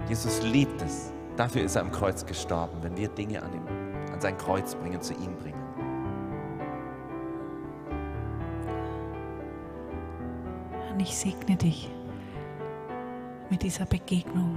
Jesus 0.08 0.42
liebt 0.42 0.80
es. 0.80 1.12
Dafür 1.36 1.64
ist 1.64 1.76
er 1.76 1.82
am 1.82 1.92
Kreuz 1.92 2.24
gestorben, 2.24 2.78
wenn 2.80 2.96
wir 2.96 3.08
Dinge 3.08 3.42
an, 3.42 3.52
ihm, 3.52 3.66
an 4.10 4.18
sein 4.18 4.38
Kreuz 4.38 4.74
bringen, 4.74 5.02
zu 5.02 5.12
ihm 5.12 5.36
bringen. 5.36 5.62
Und 10.90 11.00
ich 11.00 11.14
segne 11.14 11.56
dich 11.56 11.90
mit 13.50 13.62
dieser 13.62 13.84
Begegnung 13.84 14.56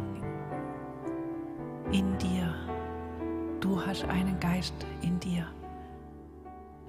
in 1.92 2.18
dir. 2.18 2.56
Du 3.60 3.86
hast 3.86 4.06
einen 4.06 4.40
Geist 4.40 4.86
in 5.02 5.20
dir. 5.20 5.46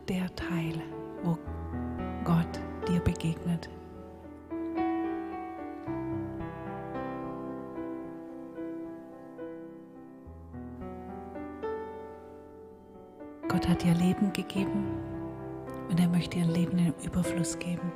Der 0.08 0.32
Teil, 0.36 0.80
wo 1.24 1.36
Gott 2.22 2.60
dir 2.86 3.00
begegnet. 3.00 3.68
Hat 13.68 13.82
dir 13.82 13.94
Leben 13.94 14.32
gegeben 14.32 14.84
und 15.90 15.98
er 15.98 16.08
möchte 16.08 16.38
ein 16.38 16.50
Leben 16.50 16.78
im 16.78 16.94
Überfluss 17.04 17.58
geben. 17.58 17.92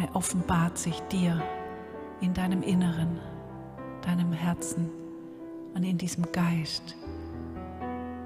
Er 0.00 0.14
offenbart 0.16 0.76
sich 0.76 0.98
dir 1.02 1.40
in 2.20 2.34
deinem 2.34 2.62
Inneren, 2.62 3.20
deinem 4.02 4.32
Herzen 4.32 4.90
und 5.74 5.84
in 5.84 5.98
diesem 5.98 6.30
Geist, 6.32 6.96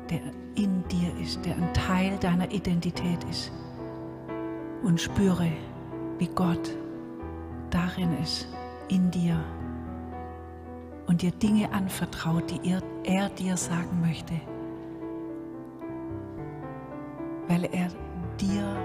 der 0.08 0.20
in 0.54 0.82
dir 0.88 1.14
ist, 1.20 1.44
der 1.44 1.56
ein 1.56 1.72
Teil 1.74 2.18
deiner 2.18 2.50
Identität 2.50 3.22
ist. 3.30 3.52
Und 4.82 5.00
spüre, 5.00 5.50
wie 6.18 6.28
Gott 6.28 6.74
darin 7.70 8.16
ist, 8.22 8.48
in 8.88 9.10
dir 9.10 9.42
und 11.06 11.22
dir 11.22 11.30
Dinge 11.32 11.70
anvertraut, 11.72 12.50
die 12.50 12.76
er 13.04 13.28
dir 13.30 13.56
sagen 13.56 14.00
möchte, 14.00 14.34
weil 17.62 17.70
er 17.72 17.88
dir 18.40 18.76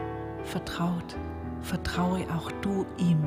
vertraut 0.43 1.17
vertraue 1.61 2.21
auch 2.35 2.51
du 2.61 2.85
ihm. 2.97 3.21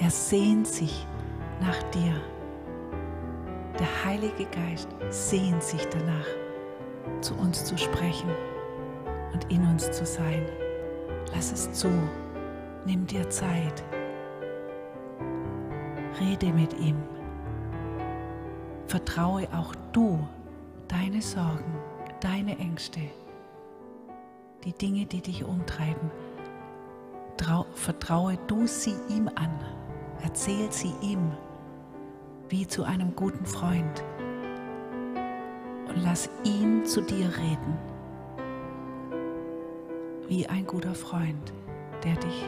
Er 0.00 0.10
sehnt 0.10 0.66
sich 0.66 1.06
nach 1.60 1.82
dir. 1.90 2.14
Der 3.78 4.04
Heilige 4.04 4.44
Geist 4.44 4.88
sehnt 5.10 5.62
sich 5.62 5.84
danach, 5.88 6.26
zu 7.20 7.34
uns 7.34 7.64
zu 7.64 7.76
sprechen 7.76 8.30
und 9.32 9.50
in 9.50 9.62
uns 9.62 9.90
zu 9.90 10.04
sein. 10.04 10.46
Lass 11.34 11.52
es 11.52 11.72
zu. 11.72 11.88
Nimm 12.84 13.06
dir 13.06 13.28
Zeit. 13.28 13.84
Rede 16.20 16.52
mit 16.52 16.78
ihm. 16.78 16.96
Vertraue 18.86 19.48
auch 19.52 19.74
du 19.92 20.26
deine 20.88 21.20
Sorgen, 21.20 21.77
deine 22.20 22.58
Ängste 22.58 23.00
die 24.64 24.72
Dinge, 24.72 25.06
die 25.06 25.20
dich 25.20 25.44
umtreiben, 25.44 26.10
trau, 27.36 27.66
vertraue 27.72 28.38
du 28.46 28.66
sie 28.66 28.94
ihm 29.08 29.28
an. 29.34 29.50
Erzähl 30.22 30.70
sie 30.72 30.92
ihm 31.00 31.32
wie 32.48 32.66
zu 32.66 32.82
einem 32.84 33.14
guten 33.14 33.46
Freund. 33.46 34.04
Und 35.88 36.02
lass 36.02 36.28
ihn 36.44 36.84
zu 36.84 37.00
dir 37.00 37.26
reden, 37.38 37.78
wie 40.26 40.46
ein 40.46 40.66
guter 40.66 40.94
Freund, 40.94 41.52
der 42.04 42.16
dich 42.16 42.44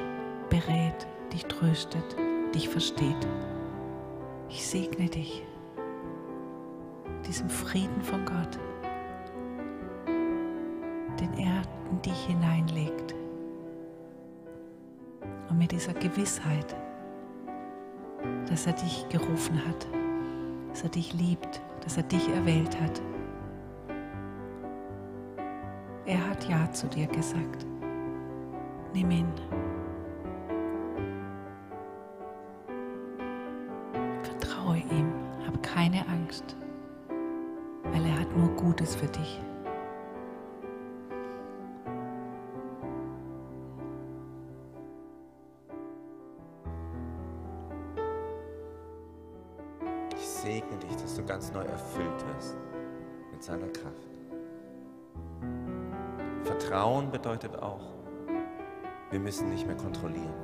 berät, 0.50 1.06
dich 1.32 1.46
tröstet, 1.46 2.16
dich 2.54 2.68
versteht. 2.68 3.26
Ich 4.48 4.66
segne 4.66 5.08
dich, 5.08 5.44
diesem 7.26 7.48
Frieden 7.48 8.02
von 8.02 8.24
Gott, 8.24 8.58
Gewissheit, 16.20 16.76
dass 18.46 18.66
er 18.66 18.74
dich 18.74 19.08
gerufen 19.08 19.58
hat, 19.66 19.88
dass 20.68 20.82
er 20.82 20.90
dich 20.90 21.14
liebt, 21.14 21.62
dass 21.82 21.96
er 21.96 22.02
dich 22.02 22.28
erwählt 22.28 22.78
hat. 22.78 23.00
Er 26.04 26.28
hat 26.28 26.46
Ja 26.46 26.70
zu 26.72 26.88
dir 26.88 27.06
gesagt. 27.06 27.64
Nimm 28.92 29.10
ihn. 29.10 29.32
Vertraue 34.22 34.76
ihm, 34.76 35.14
hab 35.46 35.62
keine 35.62 36.06
Angst, 36.06 36.54
weil 37.84 38.04
er 38.04 38.20
hat 38.20 38.36
nur 38.36 38.50
Gutes 38.56 38.94
für 38.94 39.06
dich. 39.06 39.40
Müssen 59.30 59.50
nicht 59.50 59.64
mehr 59.64 59.76
kontrollieren. 59.76 60.34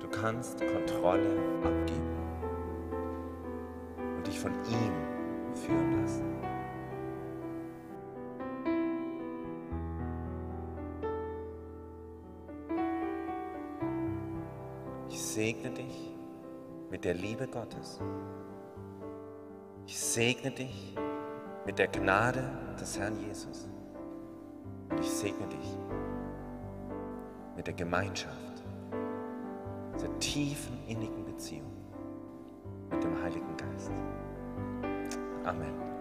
Du 0.00 0.08
kannst 0.08 0.60
Kontrolle 0.60 1.38
abgeben 1.62 2.16
und 4.16 4.26
dich 4.26 4.40
von 4.40 4.52
ihm 4.52 5.54
führen 5.54 6.00
lassen. 6.00 6.24
Ich 15.10 15.20
segne 15.20 15.70
dich 15.70 16.16
mit 16.90 17.04
der 17.04 17.12
Liebe 17.12 17.46
Gottes 17.46 18.00
ich 19.86 20.00
segne 20.00 20.50
dich 20.50 20.96
mit 21.66 21.78
der 21.78 21.88
Gnade 21.88 22.42
des 22.80 22.98
Herrn 22.98 23.20
Jesus. 23.20 23.68
Und 24.90 24.98
ich 24.98 25.10
segne 25.10 25.46
dich 25.46 26.03
mit 27.64 27.78
der 27.78 27.86
Gemeinschaft, 27.86 28.62
dieser 29.94 30.18
tiefen, 30.18 30.78
innigen 30.86 31.24
Beziehung 31.24 31.72
mit 32.90 33.02
dem 33.02 33.22
Heiligen 33.22 33.56
Geist. 33.56 33.90
Amen. 35.44 35.93